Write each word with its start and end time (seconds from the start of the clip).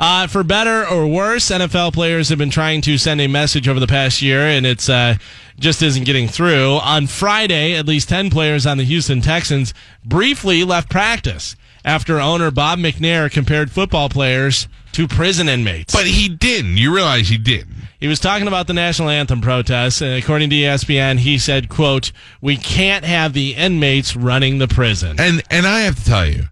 Uh, 0.00 0.26
for 0.26 0.42
better 0.42 0.88
or 0.88 1.06
worse, 1.06 1.50
NFL 1.50 1.92
players 1.92 2.30
have 2.30 2.38
been 2.38 2.48
trying 2.48 2.80
to 2.80 2.96
send 2.96 3.20
a 3.20 3.26
message 3.26 3.68
over 3.68 3.78
the 3.78 3.86
past 3.86 4.22
year, 4.22 4.40
and 4.46 4.64
it's 4.64 4.88
uh, 4.88 5.16
just 5.58 5.82
isn't 5.82 6.04
getting 6.04 6.26
through. 6.26 6.76
On 6.76 7.06
Friday, 7.06 7.76
at 7.76 7.86
least 7.86 8.08
10 8.08 8.30
players 8.30 8.64
on 8.64 8.78
the 8.78 8.84
Houston 8.84 9.20
Texans 9.20 9.74
briefly 10.02 10.64
left 10.64 10.88
practice 10.88 11.54
after 11.84 12.18
owner 12.18 12.50
Bob 12.50 12.78
McNair 12.78 13.30
compared 13.30 13.70
football 13.70 14.08
players 14.08 14.68
to 14.92 15.06
prison 15.06 15.50
inmates. 15.50 15.94
But 15.94 16.06
he 16.06 16.30
didn't. 16.30 16.78
You 16.78 16.94
realize 16.94 17.28
he 17.28 17.36
didn't. 17.36 17.76
He 18.00 18.08
was 18.08 18.20
talking 18.20 18.48
about 18.48 18.68
the 18.68 18.72
national 18.72 19.10
anthem 19.10 19.42
protests, 19.42 20.00
and 20.00 20.14
according 20.14 20.48
to 20.48 20.56
ESPN, 20.56 21.18
he 21.18 21.36
said, 21.36 21.68
"quote 21.68 22.10
We 22.40 22.56
can't 22.56 23.04
have 23.04 23.34
the 23.34 23.54
inmates 23.54 24.16
running 24.16 24.56
the 24.56 24.68
prison." 24.68 25.20
And 25.20 25.42
and 25.50 25.66
I 25.66 25.80
have 25.80 25.96
to 25.96 26.04
tell 26.06 26.26
you, 26.26 26.44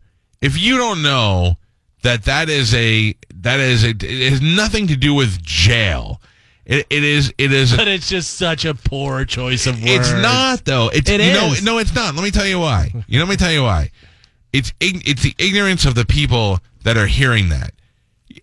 if 0.42 0.58
you 0.58 0.76
don't 0.76 1.00
know 1.00 1.56
that 2.02 2.24
that 2.24 2.48
is 2.48 2.74
a 2.74 3.14
that 3.34 3.60
is 3.60 3.84
a 3.84 3.90
it 3.90 4.30
has 4.30 4.40
nothing 4.40 4.86
to 4.88 4.96
do 4.96 5.14
with 5.14 5.42
jail. 5.42 6.20
It, 6.64 6.86
it 6.90 7.02
is 7.02 7.32
it 7.38 7.52
is 7.52 7.74
But 7.74 7.88
it's 7.88 8.08
just 8.08 8.34
such 8.34 8.64
a 8.64 8.74
poor 8.74 9.24
choice 9.24 9.66
of 9.66 9.80
words. 9.80 10.10
It's 10.10 10.12
not 10.12 10.64
though. 10.64 10.90
It's 10.92 11.10
It 11.10 11.20
is. 11.20 11.64
no, 11.64 11.78
it's 11.78 11.94
not. 11.94 12.14
Let 12.14 12.22
me 12.22 12.30
tell 12.30 12.46
you 12.46 12.60
why. 12.60 12.92
You 13.06 13.18
know, 13.18 13.24
let 13.24 13.30
me 13.30 13.36
tell 13.36 13.52
you 13.52 13.62
why. 13.62 13.90
It's 14.52 14.72
it's 14.80 15.22
the 15.22 15.34
ignorance 15.38 15.84
of 15.84 15.94
the 15.94 16.04
people 16.04 16.60
that 16.84 16.96
are 16.96 17.06
hearing 17.06 17.48
that. 17.48 17.72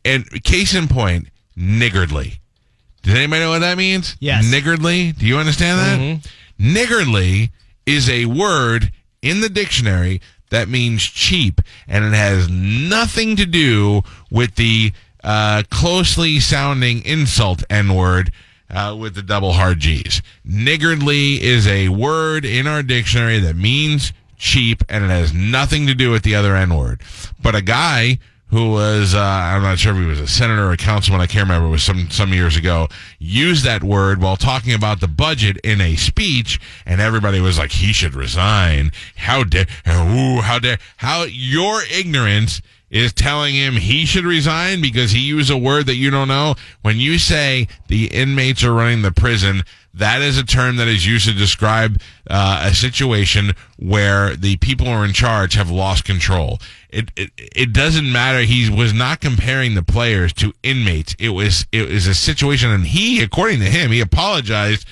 And 0.03 0.27
case 0.44 0.73
in 0.73 0.88
point, 0.88 1.27
niggardly. 1.55 2.39
Does 3.03 3.16
anybody 3.16 3.41
know 3.41 3.52
what 3.52 3.59
that 3.59 3.77
means? 3.77 4.16
Yes. 4.19 4.45
Niggardly. 4.52 5.11
Do 5.17 5.25
you 5.27 5.38
understand 5.38 5.80
that? 5.80 5.99
Mm-hmm. 5.99 6.73
Niggardly 6.73 7.52
is 7.85 8.09
a 8.09 8.25
word 8.25 8.91
in 9.22 9.41
the 9.41 9.49
dictionary 9.49 10.22
that 10.49 10.70
means 10.70 11.04
cheap, 11.04 11.62
and 11.88 12.05
it 12.05 12.13
has 12.13 12.49
nothing 12.49 13.36
to 13.36 13.45
do 13.45 14.03
with 14.30 14.55
the 14.55 14.91
uh, 15.23 15.63
closely 15.70 16.40
sounding 16.40 17.03
insult 17.03 17.63
N 17.70 17.95
word 17.95 18.31
uh, 18.70 18.95
with 18.97 19.16
the 19.16 19.23
double 19.23 19.53
hard 19.53 19.80
G's. 19.80 20.22
Niggardly 20.44 21.42
is 21.42 21.67
a 21.67 21.89
word 21.89 22.45
in 22.45 22.67
our 22.67 22.84
dictionary 22.84 23.39
that 23.39 23.56
means 23.56 24.14
cheap, 24.38 24.84
and 24.88 25.03
it 25.03 25.09
has 25.09 25.34
nothing 25.34 25.88
to 25.88 25.95
do 25.95 26.11
with 26.11 26.23
the 26.23 26.36
other 26.36 26.56
N 26.56 26.75
word. 26.75 27.02
But 27.41 27.56
a 27.56 27.62
guy 27.62 28.19
who 28.47 28.71
was 28.71 29.13
uh, 29.13 29.19
I'm 29.19 29.63
not 29.63 29.79
sure 29.79 29.93
if 29.93 29.99
he 29.99 30.05
was 30.05 30.19
a 30.19 30.27
senator 30.27 30.65
or 30.65 30.71
a 30.71 30.77
councilman 30.77 31.21
I 31.21 31.27
can't 31.27 31.47
remember 31.47 31.67
it 31.67 31.71
was 31.71 31.83
some 31.83 32.09
some 32.09 32.33
years 32.33 32.55
ago 32.55 32.88
used 33.19 33.65
that 33.65 33.83
word 33.83 34.21
while 34.21 34.38
talking 34.38 34.73
about 34.73 35.01
the 35.01 35.07
budget 35.07 35.57
in 35.63 35.81
a 35.81 35.95
speech 35.95 36.59
and 36.85 37.01
everybody 37.01 37.41
was 37.41 37.57
like 37.57 37.71
he 37.71 37.91
should 37.91 38.13
resign. 38.13 38.91
How 39.16 39.43
dare 39.43 39.66
ooh, 39.88 40.41
how 40.41 40.59
dare 40.59 40.77
how 40.97 41.23
your 41.23 41.81
ignorance 41.91 42.61
is 42.89 43.11
telling 43.11 43.55
him 43.55 43.73
he 43.73 44.05
should 44.05 44.25
resign 44.25 44.81
because 44.81 45.11
he 45.11 45.19
used 45.19 45.49
a 45.49 45.57
word 45.57 45.85
that 45.88 45.95
you 45.95 46.09
don't 46.09 46.27
know. 46.27 46.55
When 46.81 46.97
you 46.97 47.17
say 47.17 47.67
the 47.88 48.07
inmates 48.07 48.63
are 48.63 48.73
running 48.73 49.01
the 49.01 49.11
prison 49.11 49.63
that 49.95 50.21
is 50.21 50.38
a 50.38 50.43
term 50.43 50.75
that 50.77 50.88
is 50.88 51.05
used 51.05 51.27
to 51.27 51.33
describe 51.33 52.01
uh, 52.29 52.67
a 52.69 52.73
situation 52.73 53.53
where 53.77 54.35
the 54.35 54.57
people 54.57 54.85
who 54.85 54.91
are 54.91 55.05
in 55.05 55.13
charge 55.13 55.53
have 55.53 55.71
lost 55.71 56.03
control. 56.03 56.59
It, 56.89 57.11
it 57.15 57.31
it 57.38 57.73
doesn't 57.73 58.11
matter. 58.11 58.41
He 58.41 58.69
was 58.69 58.93
not 58.93 59.21
comparing 59.21 59.75
the 59.75 59.83
players 59.83 60.33
to 60.33 60.53
inmates. 60.63 61.16
It 61.19 61.29
was 61.29 61.66
it 61.71 61.89
was 61.89 62.07
a 62.07 62.16
situation, 62.16 62.69
and 62.71 62.85
he, 62.85 63.21
according 63.21 63.59
to 63.59 63.66
him, 63.66 63.91
he 63.91 64.01
apologized 64.01 64.85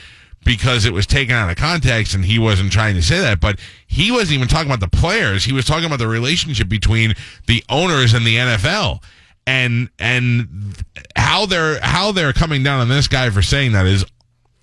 because 0.45 0.85
it 0.85 0.93
was 0.93 1.05
taken 1.05 1.35
out 1.35 1.49
of 1.49 1.57
context, 1.57 2.13
and 2.13 2.25
he 2.25 2.39
wasn't 2.39 2.71
trying 2.71 2.95
to 2.95 3.01
say 3.01 3.19
that. 3.19 3.39
But 3.39 3.59
he 3.87 4.11
wasn't 4.11 4.37
even 4.37 4.47
talking 4.47 4.71
about 4.71 4.79
the 4.79 4.97
players. 4.97 5.43
He 5.45 5.53
was 5.53 5.65
talking 5.65 5.85
about 5.85 5.99
the 5.99 6.07
relationship 6.07 6.67
between 6.67 7.13
the 7.47 7.63
owners 7.69 8.13
and 8.13 8.25
the 8.25 8.37
NFL 8.37 9.01
and 9.45 9.89
and 9.99 10.75
how 11.15 11.45
they're 11.45 11.79
how 11.81 12.11
they're 12.11 12.33
coming 12.33 12.63
down 12.63 12.79
on 12.79 12.89
this 12.89 13.07
guy 13.07 13.29
for 13.29 13.41
saying 13.41 13.73
that 13.73 13.85
is 13.85 14.05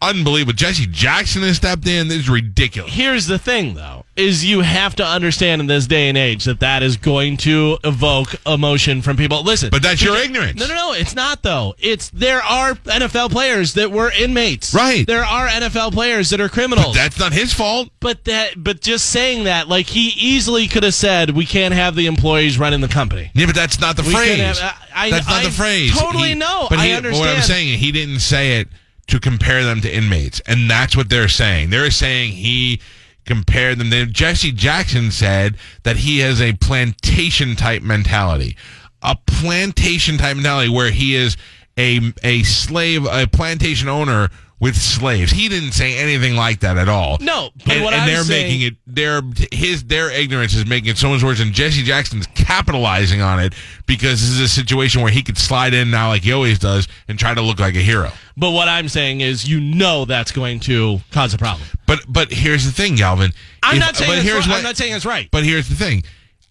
unbelievable. 0.03 0.53
Jesse 0.53 0.87
Jackson 0.87 1.43
has 1.43 1.56
stepped 1.56 1.87
in. 1.87 2.09
This 2.09 2.19
is 2.20 2.29
ridiculous. 2.31 2.93
Here's 2.93 3.27
the 3.27 3.39
thing, 3.39 3.74
though, 3.74 4.05
is 4.17 4.45
you 4.45 4.61
have 4.61 4.95
to 4.97 5.05
understand 5.05 5.61
in 5.61 5.67
this 5.67 5.86
day 5.86 6.08
and 6.08 6.17
age 6.19 6.45
that 6.45 6.61
that 6.61 6.83
is 6.83 6.97
going 6.97 7.36
to 7.39 7.79
evoke 7.85 8.35
emotion 8.47 9.02
from 9.02 9.17
people. 9.17 9.42
Listen, 9.42 9.70
But 9.70 9.83
that's 9.83 10.02
your 10.02 10.17
ignorance. 10.17 10.58
No, 10.58 10.67
no, 10.67 10.74
no, 10.74 10.92
it's 10.92 11.14
not 11.14 11.42
though. 11.42 11.74
It's 11.79 12.11
there 12.11 12.42
are 12.42 12.74
NFL 12.74 13.30
players 13.30 13.74
that 13.74 13.91
were 13.91 14.11
inmates. 14.11 14.74
Right. 14.74 15.07
There 15.07 15.24
are 15.24 15.48
NFL 15.48 15.92
players 15.92 16.30
that 16.30 16.41
are 16.41 16.48
criminals. 16.48 16.95
That's 16.95 17.19
not 17.19 17.33
his 17.33 17.53
fault. 17.53 17.91
But 18.01 18.24
that, 18.24 18.63
but 18.63 18.80
just 18.80 19.07
saying 19.07 19.45
that, 19.45 19.69
like 19.69 19.86
he 19.86 20.08
easily 20.17 20.67
could 20.69 20.83
have 20.83 20.95
said, 20.95 21.30
"We 21.30 21.47
can't 21.47 21.74
have 21.74 21.95
the 21.95 22.07
employees 22.07 22.58
running 22.58 22.80
the 22.80 22.89
company." 22.89 23.30
Yeah, 23.35 23.47
but 23.47 23.55
that's 23.55 23.80
not 23.80 23.97
the 23.97 24.03
We 24.03 24.13
phrase. 24.14 24.39
have- 24.39 24.58
uh, 24.58 24.73
I- 24.95 25.11
that's 25.11 25.27
not 25.29 25.41
I 25.42 25.45
the 25.45 25.51
phrase. 25.51 25.97
totally 25.97 26.35
no. 26.35 26.67
But 26.69 26.79
I 26.79 26.86
he, 26.86 26.95
What 26.95 27.29
I'm 27.29 27.42
saying, 27.42 27.69
is 27.69 27.80
he 27.80 27.92
didn't 27.92 28.20
say 28.20 28.61
it 28.61 28.69
to 29.11 29.21
compare 29.21 29.65
them 29.65 29.81
to 29.83 29.95
inmates, 29.95 30.41
and 30.47 30.71
that's 30.71 30.97
what 30.97 31.11
they're 31.11 31.29
saying. 31.29 31.71
They're 31.71 31.91
saying 31.91 32.33
he 32.33 32.81
compared 33.27 33.79
them. 33.79 33.91
Then 33.91 34.13
Jesse 34.13 34.53
Jackson 34.53 35.11
said 35.11 35.57
that 35.83 35.98
he 35.98 36.19
has 36.21 36.41
a 36.41 36.55
plantation 36.55 37.57
type 37.57 37.83
mentality, 37.83 38.57
a 39.03 39.17
plantation 39.27 40.19
type 40.19 40.37
mentality 40.37 40.69
where 40.69 40.91
he 40.91 41.15
is 41.15 41.37
a 41.77 42.13
a 42.23 42.43
slave, 42.43 43.07
a 43.07 43.27
plantation 43.27 43.89
owner 43.89 44.31
with 44.61 44.77
slaves. 44.77 45.33
He 45.33 45.48
didn't 45.48 45.73
say 45.73 45.97
anything 45.98 46.37
like 46.37 46.61
that 46.61 46.77
at 46.77 46.89
all. 46.89 47.17
No, 47.21 47.48
but 47.65 47.77
and, 47.77 47.85
what 47.85 47.95
and 47.95 48.03
I'm 48.03 48.07
they're 48.09 48.23
saying- 48.23 48.47
making 48.47 48.67
it 48.67 48.75
their 48.87 49.23
his 49.53 49.85
their 49.85 50.11
ignorance 50.11 50.55
is 50.55 50.67
making 50.67 50.91
it 50.91 50.98
so 50.98 51.09
much 51.09 51.23
worse 51.23 51.41
and 51.41 51.53
Jesse 51.53 51.83
Jackson's 51.83 52.27
capitalizing 52.35 53.23
on 53.23 53.41
it 53.41 53.55
because 53.87 54.21
this 54.21 54.29
is 54.31 54.41
a 54.41 54.48
situation 54.48 55.01
where 55.03 55.11
he 55.11 55.23
could 55.23 55.39
slide 55.39 55.73
in 55.73 55.91
now 55.91 56.09
like 56.09 56.23
he 56.23 56.33
always 56.33 56.59
does 56.59 56.87
and 57.09 57.19
try 57.19 57.33
to 57.33 57.41
look 57.41 57.59
like 57.59 57.75
a 57.75 57.79
hero. 57.81 58.13
But 58.37 58.51
what 58.51 58.69
I'm 58.69 58.89
saying 58.89 59.23
is, 59.23 59.48
you 59.48 59.61
know, 59.61 60.05
that's 60.05 60.31
going 60.33 60.61
to 60.61 61.01
cause 61.11 61.33
a 61.35 61.39
problem. 61.39 61.67
But 61.87 62.01
but 62.09 62.31
here's 62.31 62.65
the 62.67 62.73
thing, 62.73 62.97
Galvin. 62.97 63.33
I'm 63.63 63.77
If- 63.77 63.81
not 63.81 63.97
saying 63.97 64.11
but 64.11 64.23
here's 64.23 64.41
right. 64.47 64.48
what- 64.48 64.57
I'm 64.59 64.63
not 64.63 64.77
saying 64.77 64.92
it's 64.95 65.07
right. 65.07 65.29
But 65.31 65.45
here's 65.45 65.69
the 65.69 65.75
thing. 65.75 66.03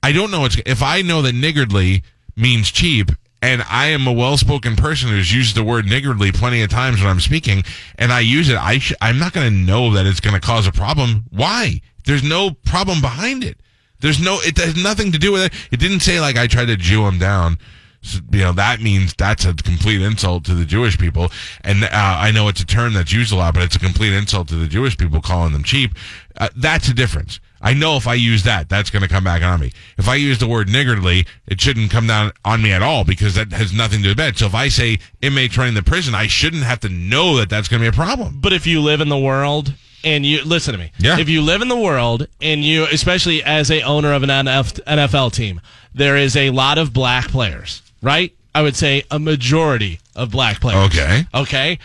I 0.02 0.12
don't 0.14 0.31
know 0.31 0.40
what's 0.41 0.58
if 0.66 0.81
I 0.81 1.02
know 1.03 1.22
that 1.22 1.36
niggardly 1.36 2.02
means 2.36 2.72
cheap 2.72 3.12
and 3.41 3.63
I 3.69 3.88
am 3.88 4.05
a 4.07 4.13
well-spoken 4.13 4.75
person 4.75 5.09
who's 5.09 5.33
used 5.33 5.55
the 5.55 5.63
word 5.63 5.85
niggardly 5.85 6.31
plenty 6.31 6.61
of 6.61 6.69
times 6.69 7.00
when 7.00 7.09
I'm 7.09 7.19
speaking 7.19 7.63
and 7.97 8.11
I 8.11 8.19
use 8.19 8.50
it 8.50 8.57
I 8.57 8.79
sh- 8.79 8.94
I'm 9.01 9.19
not 9.19 9.33
going 9.33 9.50
to 9.50 9.55
know 9.55 9.94
that 9.94 10.05
it's 10.05 10.19
going 10.19 10.33
to 10.33 10.45
cause 10.45 10.67
a 10.67 10.72
problem. 10.72 11.25
Why? 11.29 11.81
There's 12.05 12.23
no 12.23 12.51
problem 12.51 13.01
behind 13.01 13.44
it. 13.44 13.57
There's 14.01 14.22
no 14.22 14.39
it 14.41 14.57
has 14.57 14.81
nothing 14.81 15.11
to 15.11 15.19
do 15.19 15.31
with 15.31 15.44
it. 15.44 15.53
It 15.72 15.79
didn't 15.79 16.01
say 16.01 16.19
like 16.19 16.38
I 16.38 16.47
tried 16.47 16.66
to 16.66 16.78
Jew 16.78 17.05
him 17.05 17.19
down. 17.19 17.57
So, 18.01 18.19
you 18.31 18.39
know 18.39 18.53
that 18.53 18.79
means 18.79 19.13
that's 19.13 19.44
a 19.45 19.53
complete 19.53 20.01
insult 20.01 20.45
to 20.45 20.55
the 20.55 20.63
Jewish 20.63 20.97
people, 20.97 21.31
and 21.66 21.83
uh, 21.83 21.89
I 21.91 22.31
know 22.31 22.47
it's 22.47 22.61
a 22.61 22.66
term 22.66 22.94
that's 22.94 23.11
used 23.11 23.33
a 23.33 23.35
lot, 23.35 23.53
but 23.53 23.63
it's 23.63 23.75
a 23.75 23.79
complete 23.79 24.13
insult 24.13 24.47
to 24.49 24.55
the 24.55 24.67
Jewish 24.67 24.97
people 24.97 25.19
calling 25.19 25.51
them 25.51 25.63
cheap. 25.63 25.91
Uh, 26.38 26.47
that's 26.55 26.88
a 26.88 26.94
difference. 26.94 27.41
I 27.62 27.74
know 27.74 27.97
if 27.97 28.08
I 28.08 28.14
use 28.14 28.44
that, 28.44 28.70
that's 28.70 28.90
going 28.90 29.02
to 29.02 29.08
come 29.09 29.24
back 29.24 29.42
on 29.44 29.59
me. 29.59 29.72
If 29.97 30.08
I 30.08 30.16
use 30.16 30.38
the 30.40 30.47
word 30.47 30.70
niggardly, 30.70 31.25
it 31.47 31.59
shouldn't 31.59 31.92
come 31.92 32.08
down 32.08 32.31
on 32.46 32.62
me 32.62 32.72
at 32.72 32.81
all 32.81 33.03
because 33.03 33.36
that 33.36 33.52
has 33.52 33.74
nothing 33.74 34.00
to 34.00 34.03
do 34.03 34.09
with 34.12 34.20
it. 34.20 34.38
So 34.38 34.46
if 34.46 34.56
I 34.56 34.70
say 34.70 35.00
inmates 35.22 35.58
running 35.58 35.74
the 35.74 35.84
prison, 35.84 36.16
I 36.16 36.28
shouldn't 36.28 36.64
have 36.64 36.80
to 36.81 36.90
know 36.90 37.36
that 37.38 37.50
that's 37.50 37.68
going 37.68 37.81
to 37.84 37.92
be 37.92 37.94
a 37.94 37.97
problem. 37.97 38.40
But 38.40 38.53
if 38.53 38.66
you 38.66 38.80
live 38.81 39.02
in 39.02 39.09
the 39.09 39.18
world 39.18 39.74
and 40.06 40.25
you 40.25 40.42
listen 40.46 40.72
to 40.74 40.78
me, 40.80 40.92
Yeah. 41.00 41.20
if 41.20 41.28
you 41.28 41.42
live 41.42 41.62
in 41.62 41.68
the 41.68 41.78
world 41.78 42.28
and 42.42 42.64
you, 42.64 42.86
especially 42.86 43.44
as 43.44 43.70
a 43.70 43.81
owner 43.81 44.14
of 44.14 44.24
an 44.24 44.30
NFL 44.30 45.34
team, 45.34 45.59
there 45.94 46.16
is 46.16 46.38
a 46.38 46.52
lot 46.52 46.78
of 46.78 46.94
black 46.94 47.28
players, 47.28 47.81
right? 48.02 48.34
I 48.56 48.62
would 48.62 48.76
say 48.78 49.03
a 49.12 49.20
majority 49.20 50.00
of 50.16 50.31
black 50.31 50.62
players. 50.62 50.86
Okay. 50.96 51.26
Okay. 51.34 51.80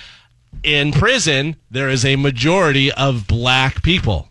In 0.63 0.93
prison, 0.93 1.57
there 1.71 1.89
is 1.89 2.05
a 2.05 2.17
majority 2.17 2.93
of 2.93 3.27
black 3.27 3.83
people, 3.83 4.29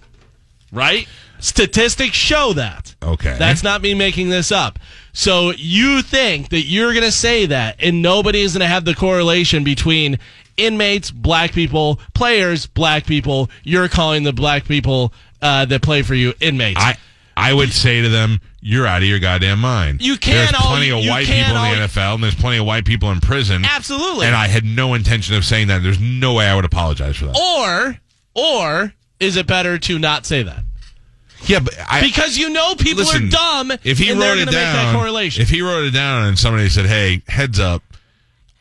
right? 0.71 1.07
Statistics 1.43 2.15
show 2.15 2.53
that. 2.53 2.95
Okay. 3.03 3.35
That's 3.37 3.63
not 3.63 3.81
me 3.81 3.93
making 3.93 4.29
this 4.29 4.49
up. 4.51 4.79
So 5.11 5.51
you 5.51 6.01
think 6.01 6.49
that 6.49 6.61
you're 6.61 6.93
going 6.93 7.03
to 7.03 7.11
say 7.11 7.45
that 7.47 7.75
and 7.79 8.01
nobody 8.01 8.41
is 8.41 8.53
going 8.53 8.61
to 8.61 8.67
have 8.67 8.85
the 8.85 8.95
correlation 8.95 9.63
between 9.65 10.19
inmates, 10.55 11.11
black 11.11 11.51
people, 11.51 11.99
players, 12.13 12.65
black 12.65 13.05
people. 13.05 13.49
You're 13.63 13.89
calling 13.89 14.23
the 14.23 14.31
black 14.31 14.63
people 14.65 15.13
uh, 15.41 15.65
that 15.65 15.81
play 15.81 16.01
for 16.01 16.15
you 16.15 16.33
inmates. 16.39 16.79
I 16.81 16.95
I 17.35 17.51
would 17.51 17.73
say 17.73 18.01
to 18.01 18.09
them, 18.09 18.39
"You're 18.61 18.85
out 18.87 19.01
of 19.01 19.07
your 19.09 19.19
goddamn 19.19 19.59
mind." 19.59 20.01
You 20.01 20.17
can't 20.17 20.51
There's 20.51 20.63
all- 20.63 20.69
plenty 20.69 20.91
of 20.91 20.99
white 21.09 21.25
people 21.25 21.57
in 21.57 21.79
the 21.79 21.87
NFL, 21.87 22.13
and 22.15 22.23
there's 22.23 22.35
plenty 22.35 22.57
of 22.59 22.65
white 22.65 22.85
people 22.85 23.11
in 23.11 23.19
prison. 23.19 23.65
Absolutely. 23.65 24.27
And 24.27 24.35
I 24.35 24.47
had 24.47 24.63
no 24.63 24.93
intention 24.93 25.35
of 25.35 25.43
saying 25.43 25.67
that. 25.67 25.81
There's 25.83 25.99
no 25.99 26.33
way 26.35 26.47
I 26.47 26.55
would 26.55 26.63
apologize 26.63 27.17
for 27.17 27.25
that. 27.25 27.35
or 27.35 27.97
or 28.35 28.93
is 29.19 29.35
it 29.35 29.47
better 29.47 29.77
to 29.79 29.99
not 29.99 30.25
say 30.25 30.43
that? 30.43 30.63
Yeah, 31.45 31.59
but 31.59 31.73
I, 31.89 32.01
Because 32.01 32.37
you 32.37 32.49
know 32.49 32.75
people 32.75 33.03
listen, 33.03 33.27
are 33.27 33.29
dumb. 33.29 33.71
If 33.83 33.97
he 33.97 34.09
and 34.09 34.19
wrote 34.19 34.37
it 34.37 34.45
gonna 34.45 34.51
make 34.51 34.51
that 34.51 34.83
down, 34.83 34.95
correlation. 34.95 35.41
if 35.41 35.49
he 35.49 35.61
wrote 35.61 35.85
it 35.85 35.91
down 35.91 36.25
and 36.25 36.37
somebody 36.39 36.69
said, 36.69 36.85
"Hey, 36.85 37.21
heads 37.27 37.59
up," 37.59 37.83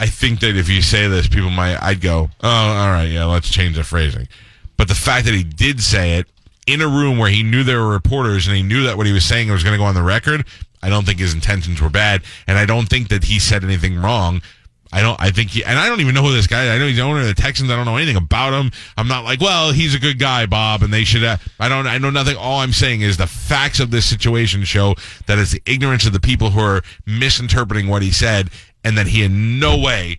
I 0.01 0.07
think 0.07 0.41
that 0.41 0.57
if 0.57 0.69
you 0.69 0.83
say 0.83 1.07
this, 1.09 1.29
people 1.29 1.51
might. 1.51 1.77
I'd 1.83 2.01
go, 2.01 2.31
"Oh, 2.43 2.49
all 2.49 2.91
right, 2.91 3.05
yeah, 3.07 3.25
let's 3.25 3.51
change 3.51 3.77
the 3.77 3.85
phrasing." 3.85 4.29
But 4.77 4.89
the 4.89 4.95
fact 4.95 5.27
that 5.27 5.35
he 5.35 5.45
did 5.45 5.81
say 5.81 6.15
it 6.15 6.27
in 6.67 6.81
a 6.81 6.89
room 6.89 7.19
where 7.19 7.31
he 7.31 7.43
knew 7.43 7.63
there 7.63 7.81
were 7.81 7.91
reporters 7.93 8.47
and 8.47 8.57
he 8.57 8.63
knew 8.63 8.85
that 8.85 8.97
what 8.97 9.07
he 9.07 9.13
was 9.13 9.25
saying 9.25 9.51
was 9.51 9.63
going 9.63 9.75
to 9.75 9.79
go 9.79 9.85
on 9.85 9.95
the 9.95 10.03
record, 10.03 10.45
I 10.83 10.89
don't 10.89 11.07
think 11.07 11.19
his 11.21 11.35
intentions 11.35 11.81
were 11.81 11.91
bad, 11.91 12.23
and 12.47 12.59
I 12.59 12.67
don't 12.67 12.89
think 12.89 13.09
that 13.09 13.25
he 13.25 13.39
said 13.39 13.63
anything 13.63 14.01
wrong. 14.01 14.43
I 14.93 15.01
don't. 15.01 15.19
I 15.21 15.31
think 15.31 15.51
he, 15.51 15.65
and 15.65 15.79
I 15.79 15.89
don't 15.89 16.01
even 16.01 16.15
know 16.15 16.23
who 16.23 16.33
this 16.33 16.47
guy. 16.47 16.65
is. 16.65 16.71
I 16.71 16.79
know 16.79 16.87
he's 16.87 16.97
the 16.97 17.03
owner 17.03 17.21
of 17.21 17.27
the 17.27 17.35
Texans. 17.35 17.71
I 17.71 17.77
don't 17.77 17.87
know 17.87 17.97
anything 17.97 18.17
about 18.17 18.53
him. 18.53 18.71
I'm 18.99 19.09
not 19.09 19.25
like, 19.25 19.41
well, 19.41 19.73
he's 19.73 19.95
a 19.95 19.99
good 19.99 20.19
guy, 20.19 20.45
Bob, 20.45 20.83
and 20.83 20.93
they 20.93 21.05
should. 21.05 21.25
Uh, 21.25 21.39
I 21.59 21.71
don't. 21.71 21.87
I 21.87 21.97
know 21.97 22.11
nothing. 22.11 22.37
All 22.37 22.61
I'm 22.61 22.73
saying 22.73 23.01
is 23.01 23.17
the 23.17 23.27
facts 23.27 23.81
of 23.81 23.91
this 23.91 24.05
situation 24.05 24.65
show 24.65 24.95
that 25.27 25.39
it's 25.39 25.53
the 25.53 25.63
ignorance 25.65 26.05
of 26.07 26.13
the 26.13 26.21
people 26.21 26.51
who 26.51 26.61
are 26.61 26.83
misinterpreting 27.07 27.89
what 27.89 28.03
he 28.03 28.11
said, 28.11 28.51
and 28.85 28.99
that 28.99 29.07
he 29.07 29.23
in 29.23 29.59
no 29.59 29.79
way, 29.79 30.19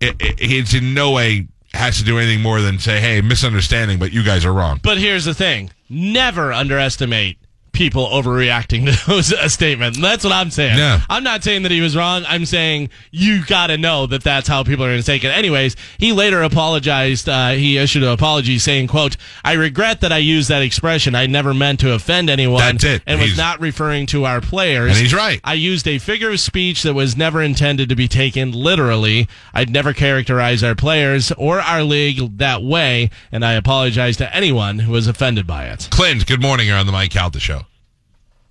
it, 0.00 0.16
it, 0.18 0.74
in 0.74 0.94
no 0.94 1.10
way 1.10 1.46
has 1.74 1.98
to 1.98 2.04
do 2.04 2.18
anything 2.18 2.40
more 2.40 2.62
than 2.62 2.78
say, 2.78 3.00
hey, 3.00 3.20
misunderstanding, 3.20 3.98
but 3.98 4.12
you 4.12 4.22
guys 4.22 4.44
are 4.44 4.52
wrong. 4.52 4.80
But 4.82 4.96
here's 4.96 5.26
the 5.26 5.34
thing: 5.34 5.70
never 5.90 6.50
underestimate 6.50 7.36
people 7.74 8.06
overreacting 8.06 8.86
to 8.86 9.06
those, 9.10 9.32
a 9.32 9.50
statement. 9.50 10.00
That's 10.00 10.24
what 10.24 10.32
I'm 10.32 10.50
saying. 10.50 10.78
Yeah. 10.78 11.00
I'm 11.10 11.22
not 11.24 11.44
saying 11.44 11.62
that 11.64 11.72
he 11.72 11.80
was 11.80 11.94
wrong. 11.96 12.24
I'm 12.26 12.46
saying 12.46 12.88
you 13.10 13.44
got 13.44 13.66
to 13.66 13.76
know 13.76 14.06
that 14.06 14.22
that's 14.22 14.48
how 14.48 14.62
people 14.64 14.84
are 14.84 14.88
going 14.88 15.00
to 15.00 15.06
take 15.06 15.24
it. 15.24 15.28
Anyways, 15.28 15.76
he 15.98 16.12
later 16.12 16.42
apologized. 16.42 17.28
Uh, 17.28 17.50
he 17.50 17.76
issued 17.76 18.02
an 18.02 18.08
apology 18.10 18.58
saying, 18.58 18.86
"quote 18.86 19.16
I 19.44 19.52
regret 19.52 20.00
that 20.00 20.12
I 20.12 20.18
used 20.18 20.48
that 20.48 20.62
expression. 20.62 21.14
I 21.14 21.26
never 21.26 21.52
meant 21.52 21.80
to 21.80 21.92
offend 21.92 22.30
anyone. 22.30 22.60
That's 22.60 22.84
it. 22.84 23.02
and 23.06 23.20
was 23.20 23.36
not 23.36 23.60
referring 23.60 24.06
to 24.06 24.24
our 24.24 24.40
players. 24.40 24.92
And 24.92 24.98
he's 25.00 25.14
right. 25.14 25.40
I 25.44 25.54
used 25.54 25.86
a 25.86 25.98
figure 25.98 26.30
of 26.30 26.40
speech 26.40 26.82
that 26.84 26.94
was 26.94 27.16
never 27.16 27.42
intended 27.42 27.88
to 27.88 27.96
be 27.96 28.08
taken 28.08 28.52
literally. 28.52 29.28
I'd 29.52 29.70
never 29.70 29.92
characterize 29.92 30.62
our 30.62 30.74
players 30.74 31.32
or 31.32 31.60
our 31.60 31.82
league 31.82 32.38
that 32.38 32.62
way, 32.62 33.10
and 33.32 33.44
I 33.44 33.52
apologize 33.52 34.16
to 34.18 34.34
anyone 34.34 34.78
who 34.80 34.92
was 34.92 35.06
offended 35.06 35.46
by 35.46 35.66
it. 35.66 35.88
Clint, 35.90 36.26
good 36.26 36.40
morning. 36.40 36.68
You're 36.68 36.76
on 36.78 36.86
the 36.86 36.92
Mike 36.92 37.10
Calta 37.10 37.40
show. 37.40 37.62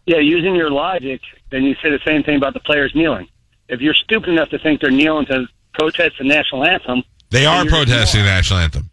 Yeah, 0.06 0.18
using 0.18 0.56
your 0.56 0.70
logic, 0.70 1.22
then 1.50 1.64
you 1.64 1.76
say 1.82 1.90
the 1.90 2.00
same 2.04 2.24
thing 2.24 2.36
about 2.36 2.54
the 2.54 2.60
players 2.60 2.94
kneeling. 2.94 3.28
If 3.70 3.80
you're 3.82 3.94
stupid 3.94 4.30
enough 4.30 4.50
to 4.50 4.60
think 4.60 4.82
they're 4.82 4.92
kneeling 4.92 5.26
to 5.28 5.48
protest 5.74 6.16
the 6.18 6.26
national 6.26 6.66
anthem, 6.66 7.04
They 7.30 7.46
are 7.46 7.66
protesting 7.66 8.22
the 8.22 8.28
national 8.28 8.60
anthem, 8.60 8.90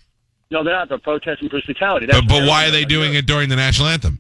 no, 0.51 0.65
they're 0.65 0.73
not. 0.75 0.89
They're 0.89 0.99
protesting 0.99 1.49
police 1.49 1.65
brutality. 1.65 2.07
That's 2.07 2.21
but, 2.21 2.29
but 2.29 2.49
why 2.49 2.67
are 2.67 2.71
they're 2.71 2.85
doing 2.85 3.15
it 3.15 3.27
during 3.27 3.49
the 3.49 3.57
national 3.57 3.89
anthem? 3.89 4.19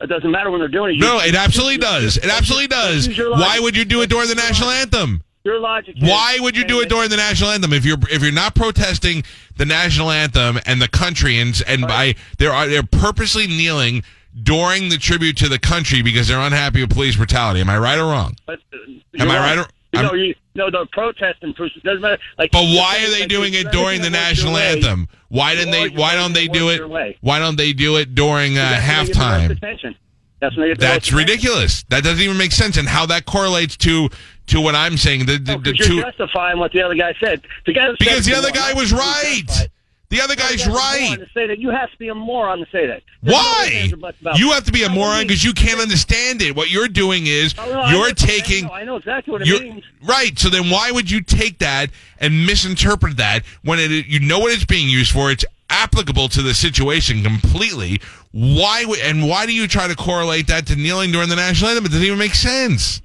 It 0.00 0.06
doesn't 0.06 0.30
matter 0.30 0.50
when 0.50 0.60
they're 0.60 0.68
doing 0.68 0.96
it. 0.96 1.00
No, 1.00 1.18
it 1.20 1.34
absolutely 1.34 1.78
does. 1.78 2.16
It 2.16 2.26
absolutely 2.30 2.68
does. 2.68 3.08
Use 3.08 3.18
your 3.18 3.30
logic. 3.30 3.46
Why 3.46 3.60
would 3.60 3.76
you 3.76 3.84
do 3.84 4.00
it 4.00 4.08
during 4.08 4.28
the 4.28 4.36
national 4.36 4.70
anthem? 4.70 5.22
Your 5.44 5.58
logic. 5.58 5.96
is- 5.96 6.08
Why 6.08 6.38
would 6.40 6.56
you 6.56 6.64
do 6.64 6.80
it 6.80 6.88
during 6.88 7.10
the 7.10 7.16
national 7.16 7.50
anthem 7.50 7.72
if 7.72 7.84
you're 7.84 7.98
if 8.10 8.22
you're 8.22 8.32
not 8.32 8.54
protesting 8.54 9.24
the 9.56 9.66
national 9.66 10.10
anthem 10.10 10.58
and 10.66 10.80
the 10.80 10.88
country 10.88 11.38
and 11.40 11.60
and 11.66 11.82
by 11.82 12.14
they're 12.38 12.66
they're 12.68 12.82
purposely 12.82 13.46
kneeling 13.46 14.02
during 14.42 14.88
the 14.88 14.96
tribute 14.98 15.36
to 15.38 15.48
the 15.48 15.58
country 15.58 16.02
because 16.02 16.28
they're 16.28 16.38
unhappy 16.40 16.80
with 16.82 16.90
police 16.90 17.16
brutality? 17.16 17.60
Am 17.60 17.70
I 17.70 17.78
right 17.78 17.98
or 17.98 18.04
wrong? 18.04 18.36
But, 18.46 18.60
uh, 18.72 18.76
Am 19.22 19.30
I 19.30 19.38
right 19.38 19.58
or- 19.58 19.66
You 19.94 20.02
know, 20.02 20.12
you, 20.14 20.34
no, 20.54 20.70
they're 20.70 20.84
protesting. 20.92 21.52
Bruce. 21.52 21.72
It 21.76 21.82
doesn't 21.82 22.02
matter. 22.02 22.18
Like, 22.38 22.50
But 22.52 22.64
why 22.64 22.98
are 23.04 23.10
they 23.10 23.20
like, 23.20 23.28
doing 23.28 23.54
it 23.54 23.70
during 23.72 24.00
the 24.02 24.08
everything 24.08 24.12
that 24.12 24.28
works 24.28 24.38
national 24.44 24.56
anthem? 24.58 25.08
Why 25.28 25.54
didn't 25.54 25.70
they? 25.72 25.88
Why 25.88 26.14
don't 26.14 26.34
they 26.34 26.46
do 26.46 26.68
it? 26.68 27.16
Why 27.22 27.38
don't 27.38 27.56
they 27.56 27.72
do 27.72 27.96
it 27.96 28.14
during 28.14 28.58
uh, 28.58 28.62
That's 28.62 28.86
when 28.86 29.06
they 29.06 29.06
get 29.06 29.14
the 29.14 29.18
most 29.18 29.82
halftime? 29.82 29.94
That's 30.40 30.56
when 30.56 30.62
they 30.64 30.68
get 30.74 30.80
the 30.80 30.86
That's 30.86 31.12
ridiculous. 31.12 31.84
That 31.88 32.04
doesn't 32.04 32.22
even 32.22 32.36
make 32.36 32.52
sense. 32.52 32.76
And 32.76 32.86
how 32.86 33.06
that 33.06 33.24
correlates 33.24 33.76
to 33.78 34.08
to 34.48 34.60
what 34.60 34.74
I'm 34.74 34.96
saying. 34.96 35.26
The, 35.26 35.38
the, 35.38 35.52
No, 35.56 35.58
the 35.60 35.72
'cause 35.76 35.86
two 35.86 35.94
you're 35.96 36.04
justifying 36.04 36.58
what 36.58 36.72
the 36.72 36.82
other 36.82 36.94
guy 36.94 37.14
said. 37.18 37.42
The 37.66 37.72
guy 37.72 37.88
because 37.98 38.24
the 38.26 38.34
other 38.34 38.50
guy 38.50 38.72
was 38.74 38.90
You're 38.90 39.00
right. 39.00 39.68
The 40.10 40.22
other 40.22 40.36
guy's 40.36 40.66
right. 40.66 41.18
To 41.18 41.26
say 41.34 41.46
that 41.46 41.58
you 41.58 41.68
have 41.68 41.90
to 41.90 41.98
be 41.98 42.08
a 42.08 42.14
moron 42.14 42.58
to 42.58 42.66
say 42.72 42.86
that. 42.86 43.02
There's 43.22 43.34
Why? 43.34 43.64
ifs, 43.66 43.76
ands, 43.76 43.92
or 43.92 43.96
buts 43.98 44.20
about 44.20 44.38
You 44.38 44.52
have 44.52 44.64
to 44.64 44.72
be 44.72 44.84
a 44.84 44.88
moron 44.88 45.26
because 45.26 45.44
you 45.44 45.52
can't 45.52 45.80
understand 45.80 46.40
it. 46.40 46.56
What 46.56 46.70
you're 46.70 46.88
doing 46.88 47.26
is 47.26 47.54
oh, 47.58 47.66
No, 47.66 47.72
no, 47.72 47.88
you're 47.90 48.04
saying. 48.16 48.40
taking. 48.42 48.70
I 48.70 48.84
know 48.84 48.96
exactly 48.96 49.32
what 49.32 49.42
it 49.42 49.62
means. 49.62 49.84
right. 50.02 50.38
So 50.38 50.48
then 50.48 50.70
why 50.70 50.90
would 50.90 51.10
you 51.10 51.20
take 51.20 51.58
that 51.58 51.90
and 52.18 52.46
misinterpret 52.46 53.18
that 53.18 53.44
when 53.62 53.78
it 53.78 54.06
you 54.06 54.20
know 54.20 54.38
what 54.38 54.52
it's 54.52 54.64
being 54.64 54.88
used 54.88 55.12
for? 55.12 55.30
It's 55.30 55.44
applicable 55.70 56.28
to 56.30 56.40
the 56.42 56.54
situation 56.54 57.22
completely. 57.22 58.00
Why 58.32 58.84
and 59.02 59.28
why 59.28 59.44
do 59.44 59.52
you 59.52 59.68
try 59.68 59.88
to 59.88 59.94
correlate 59.94 60.46
that 60.46 60.66
to 60.68 60.76
kneeling 60.76 61.12
during 61.12 61.28
the 61.28 61.36
national 61.36 61.70
anthem? 61.70 61.84
It 61.84 61.88
doesn't 61.90 62.04
even 62.06 62.18
make 62.18 62.34
sense. 62.34 63.02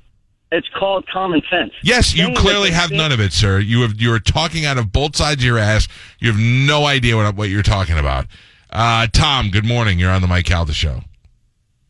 It's 0.55 0.67
called 0.77 1.07
common 1.07 1.41
sense. 1.50 1.71
Yes, 1.81 2.13
you 2.13 2.25
Saying 2.25 2.35
clearly 2.35 2.69
that 2.69 2.75
have 2.75 2.89
they- 2.91 2.97
none 2.97 3.11
of 3.11 3.19
it, 3.19 3.33
sir. 3.33 3.59
You 3.59 3.81
have 3.81 4.00
you're 4.00 4.19
talking 4.19 4.65
out 4.65 4.77
of 4.77 4.91
both 4.91 5.15
sides 5.15 5.41
of 5.41 5.45
your 5.45 5.57
ass. 5.57 5.88
You 6.19 6.31
have 6.31 6.39
no 6.39 6.85
idea 6.85 7.17
what 7.17 7.35
what 7.35 7.50
you're 7.50 7.63
talking 7.63 7.97
about. 7.97 8.27
Uh, 8.69 9.07
Tom, 9.11 9.50
good 9.50 9.65
morning. 9.65 9.97
You're 10.00 10.11
on 10.11 10.21
the 10.21 10.27
Mike 10.27 10.45
Calta 10.45 10.73
show 10.73 11.01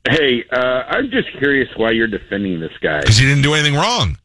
Hey, 0.10 0.44
uh, 0.52 0.84
I'm 0.90 1.10
just 1.12 1.28
curious 1.38 1.70
why 1.78 1.92
you're 1.92 2.08
defending 2.08 2.60
this 2.60 2.74
guy. 2.82 3.00
because 3.02 3.18
he 3.18 3.26
didn't 3.26 3.44
do 3.44 3.54
anything 3.54 3.76
wrong. 3.76 4.18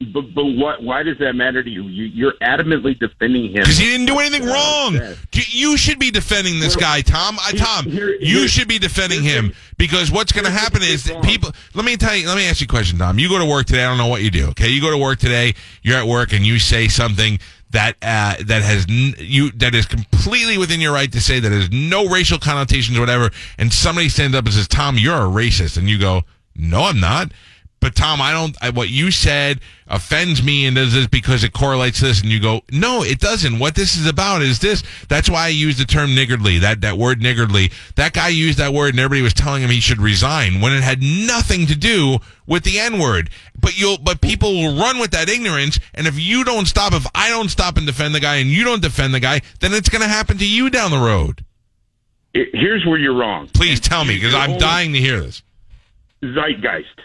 But 0.00 0.34
but 0.34 0.44
what? 0.44 0.82
Why 0.82 1.02
does 1.02 1.18
that 1.18 1.34
matter 1.34 1.62
to 1.62 1.70
you? 1.70 1.84
you 1.84 2.04
you're 2.04 2.34
adamantly 2.42 2.98
defending 2.98 3.44
him 3.44 3.62
Because 3.62 3.78
he 3.78 3.86
didn't 3.86 4.06
do 4.06 4.18
anything 4.18 4.44
wrong. 4.46 4.98
You 5.32 5.76
should 5.76 5.98
be 5.98 6.10
defending 6.10 6.60
this 6.60 6.76
guy, 6.76 7.00
Tom. 7.00 7.38
Uh, 7.38 7.52
Tom, 7.52 7.86
you 7.88 8.48
should 8.48 8.68
be 8.68 8.78
defending 8.78 9.22
him 9.22 9.54
because 9.78 10.10
what's 10.10 10.32
going 10.32 10.44
to 10.44 10.50
happen 10.50 10.82
is 10.82 11.10
people. 11.22 11.52
Let 11.74 11.84
me 11.84 11.96
tell 11.96 12.14
you. 12.14 12.26
Let 12.26 12.36
me 12.36 12.46
ask 12.46 12.60
you 12.60 12.66
a 12.66 12.68
question, 12.68 12.98
Tom. 12.98 13.18
You 13.18 13.28
go 13.28 13.38
to 13.38 13.46
work 13.46 13.66
today. 13.66 13.84
I 13.84 13.88
don't 13.88 13.98
know 13.98 14.08
what 14.08 14.22
you 14.22 14.30
do. 14.30 14.48
Okay, 14.48 14.68
you 14.68 14.80
go 14.80 14.90
to 14.90 14.98
work 14.98 15.18
today. 15.18 15.54
You're 15.82 15.98
at 15.98 16.06
work 16.06 16.32
and 16.32 16.44
you 16.44 16.58
say 16.58 16.88
something 16.88 17.38
that 17.70 17.96
uh, 18.02 18.36
that 18.46 18.62
has 18.62 18.86
n- 18.88 19.14
you 19.18 19.50
that 19.52 19.74
is 19.74 19.86
completely 19.86 20.58
within 20.58 20.80
your 20.80 20.92
right 20.92 21.10
to 21.12 21.20
say 21.20 21.40
that 21.40 21.52
has 21.52 21.70
no 21.70 22.08
racial 22.08 22.38
connotations 22.38 22.96
or 22.96 23.00
whatever. 23.00 23.30
And 23.58 23.72
somebody 23.72 24.08
stands 24.08 24.36
up 24.36 24.44
and 24.44 24.54
says, 24.54 24.68
"Tom, 24.68 24.96
you're 24.98 25.14
a 25.14 25.28
racist," 25.28 25.76
and 25.76 25.88
you 25.88 25.98
go, 25.98 26.22
"No, 26.56 26.84
I'm 26.84 27.00
not." 27.00 27.32
But 27.80 27.94
Tom, 27.94 28.22
I 28.22 28.32
don't. 28.32 28.56
I, 28.62 28.70
what 28.70 28.88
you 28.88 29.10
said 29.10 29.60
offends 29.86 30.42
me, 30.42 30.64
and 30.64 30.74
does 30.74 30.94
this 30.94 31.06
because 31.06 31.44
it 31.44 31.52
correlates 31.52 31.98
to 31.98 32.06
this. 32.06 32.22
And 32.22 32.30
you 32.30 32.40
go, 32.40 32.62
no, 32.72 33.02
it 33.02 33.20
doesn't. 33.20 33.58
What 33.58 33.74
this 33.74 33.94
is 33.94 34.06
about 34.08 34.40
is 34.40 34.58
this. 34.60 34.82
That's 35.10 35.28
why 35.28 35.44
I 35.44 35.48
use 35.48 35.76
the 35.76 35.84
term 35.84 36.14
niggardly. 36.14 36.58
That 36.60 36.80
that 36.80 36.96
word 36.96 37.20
niggardly. 37.20 37.72
That 37.96 38.14
guy 38.14 38.28
used 38.28 38.56
that 38.56 38.72
word, 38.72 38.94
and 38.94 39.00
everybody 39.00 39.20
was 39.20 39.34
telling 39.34 39.62
him 39.62 39.68
he 39.68 39.80
should 39.80 40.00
resign 40.00 40.62
when 40.62 40.72
it 40.72 40.82
had 40.82 41.02
nothing 41.02 41.66
to 41.66 41.76
do 41.76 42.20
with 42.46 42.64
the 42.64 42.78
N 42.80 42.98
word. 42.98 43.28
But 43.60 43.78
you'll, 43.78 43.98
but 43.98 44.22
people 44.22 44.52
will 44.54 44.80
run 44.80 44.98
with 44.98 45.10
that 45.10 45.28
ignorance. 45.28 45.78
And 45.92 46.06
if 46.06 46.18
you 46.18 46.42
don't 46.42 46.66
stop, 46.66 46.94
if 46.94 47.06
I 47.14 47.28
don't 47.28 47.50
stop 47.50 47.76
and 47.76 47.86
defend 47.86 48.14
the 48.14 48.20
guy, 48.20 48.36
and 48.36 48.48
you 48.48 48.64
don't 48.64 48.80
defend 48.80 49.12
the 49.12 49.20
guy, 49.20 49.42
then 49.60 49.74
it's 49.74 49.90
going 49.90 50.02
to 50.02 50.08
happen 50.08 50.38
to 50.38 50.48
you 50.48 50.70
down 50.70 50.90
the 50.90 50.96
road. 50.98 51.44
It- 52.32 52.48
here's 52.54 52.86
where 52.86 52.98
you're 52.98 53.14
wrong. 53.14 53.48
Please 53.52 53.78
tell 53.78 54.06
me, 54.06 54.14
because 54.14 54.34
I'm 54.34 54.56
dying 54.56 54.94
to 54.94 54.98
hear 55.00 55.20
this. 55.20 55.42
Zeitgeist. 56.22 57.00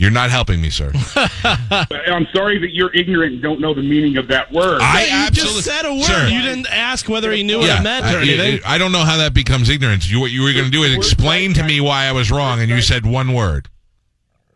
You're 0.00 0.10
not 0.10 0.30
helping 0.30 0.62
me, 0.62 0.70
sir. 0.70 0.90
I'm 1.44 2.26
sorry 2.32 2.58
that 2.58 2.70
you're 2.72 2.90
ignorant 2.94 3.34
and 3.34 3.42
don't 3.42 3.60
know 3.60 3.74
the 3.74 3.82
meaning 3.82 4.16
of 4.16 4.28
that 4.28 4.50
word. 4.50 4.80
I 4.80 5.04
you 5.04 5.10
absolutely 5.12 5.60
just 5.60 5.64
said 5.66 5.84
a 5.84 5.92
word. 5.92 6.04
Sir. 6.04 6.26
You 6.26 6.40
didn't 6.40 6.68
ask 6.70 7.06
whether 7.06 7.30
he 7.30 7.42
knew 7.42 7.58
what 7.58 7.68
it 7.68 7.82
meant 7.82 8.06
or 8.06 8.20
I, 8.20 8.22
anything. 8.22 8.60
I 8.64 8.78
don't 8.78 8.92
know 8.92 9.04
how 9.04 9.18
that 9.18 9.34
becomes 9.34 9.68
ignorance. 9.68 10.10
You, 10.10 10.18
what 10.18 10.30
you 10.30 10.42
were 10.42 10.54
going 10.54 10.64
to 10.64 10.70
do 10.70 10.84
is 10.84 10.94
explain 10.94 11.52
to 11.52 11.62
me 11.62 11.82
why 11.82 12.06
I 12.06 12.12
was 12.12 12.30
wrong, 12.30 12.60
and 12.60 12.70
you 12.70 12.80
said 12.80 13.04
one 13.04 13.34
word. 13.34 13.68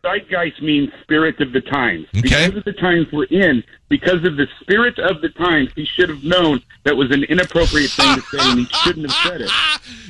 Zeitgeist 0.04 0.60
means 0.60 0.90
spirit 1.02 1.40
of 1.40 1.52
the 1.52 1.62
times. 1.62 2.06
Okay. 2.10 2.20
Because 2.22 2.56
of 2.56 2.64
the 2.64 2.72
times 2.74 3.06
we're 3.12 3.24
in, 3.24 3.64
because 3.88 4.24
of 4.24 4.36
the 4.36 4.46
spirit 4.60 4.98
of 4.98 5.20
the 5.22 5.30
times, 5.30 5.70
he 5.74 5.84
should 5.84 6.08
have 6.08 6.22
known 6.22 6.60
that 6.84 6.96
was 6.96 7.10
an 7.10 7.24
inappropriate 7.24 7.90
thing 7.90 8.16
to 8.16 8.20
say, 8.22 8.38
and 8.40 8.58
he 8.60 8.66
shouldn't 8.66 9.10
have 9.10 9.32
said 9.32 9.40
it. 9.42 9.50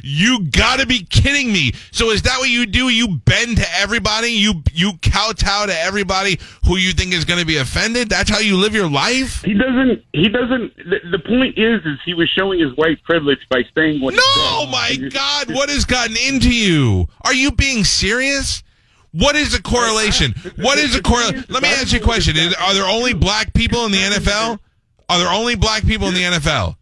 You 0.07 0.45
got 0.51 0.81
to 0.81 0.87
be 0.87 1.03
kidding 1.03 1.51
me. 1.51 1.73
So 1.91 2.11
is 2.11 2.21
that 2.23 2.39
what 2.39 2.51
you 2.51 2.67
do? 2.67 2.91
You 2.91 3.17
bend 3.17 3.57
to 3.57 3.67
everybody. 3.79 4.29
You 4.29 4.63
you 4.75 4.93
kowtow 5.01 5.65
to 5.65 5.81
everybody 5.81 6.39
who 6.67 6.77
you 6.77 6.93
think 6.93 7.15
is 7.15 7.25
going 7.25 7.41
to 7.41 7.47
be 7.47 7.57
offended. 7.57 8.11
That's 8.11 8.29
how 8.29 8.39
you 8.39 8.59
live 8.59 8.75
your 8.75 8.91
life. 8.91 9.43
He 9.43 9.55
doesn't. 9.55 10.05
He 10.13 10.29
doesn't. 10.29 10.77
The, 10.77 10.99
the 11.11 11.19
point 11.21 11.57
is, 11.57 11.81
is 11.87 11.99
he 12.05 12.13
was 12.13 12.29
showing 12.29 12.61
his 12.61 12.77
white 12.77 13.03
privilege 13.05 13.39
by 13.49 13.63
saying 13.75 14.03
what. 14.03 14.13
he 14.13 14.21
No, 14.37 14.67
my 14.67 14.95
God, 15.11 15.55
what 15.55 15.71
has 15.71 15.87
gotten 15.87 16.17
into 16.19 16.51
you? 16.51 17.09
Are 17.23 17.35
you 17.35 17.51
being 17.51 17.83
serious? 17.85 18.63
What 19.14 19.37
is 19.37 19.52
the 19.52 19.62
correlation? 19.62 20.35
What 20.56 20.78
is 20.78 20.92
the 20.94 21.00
correlation? 21.00 21.44
Let 21.49 21.62
me 21.62 21.68
ask 21.68 21.92
you 21.92 22.00
a 22.00 22.02
question. 22.02 22.37
Is, 22.37 22.52
are 22.54 22.75
there 22.75 22.85
only 22.87 23.14
black 23.14 23.54
people 23.54 23.87
in 23.87 23.92
the 23.92 23.99
NFL? 23.99 24.59
Are 25.09 25.18
there 25.18 25.28
only 25.28 25.54
black 25.54 25.87
people 25.87 26.09
in 26.09 26.14
the 26.14 26.23
NFL? 26.23 26.76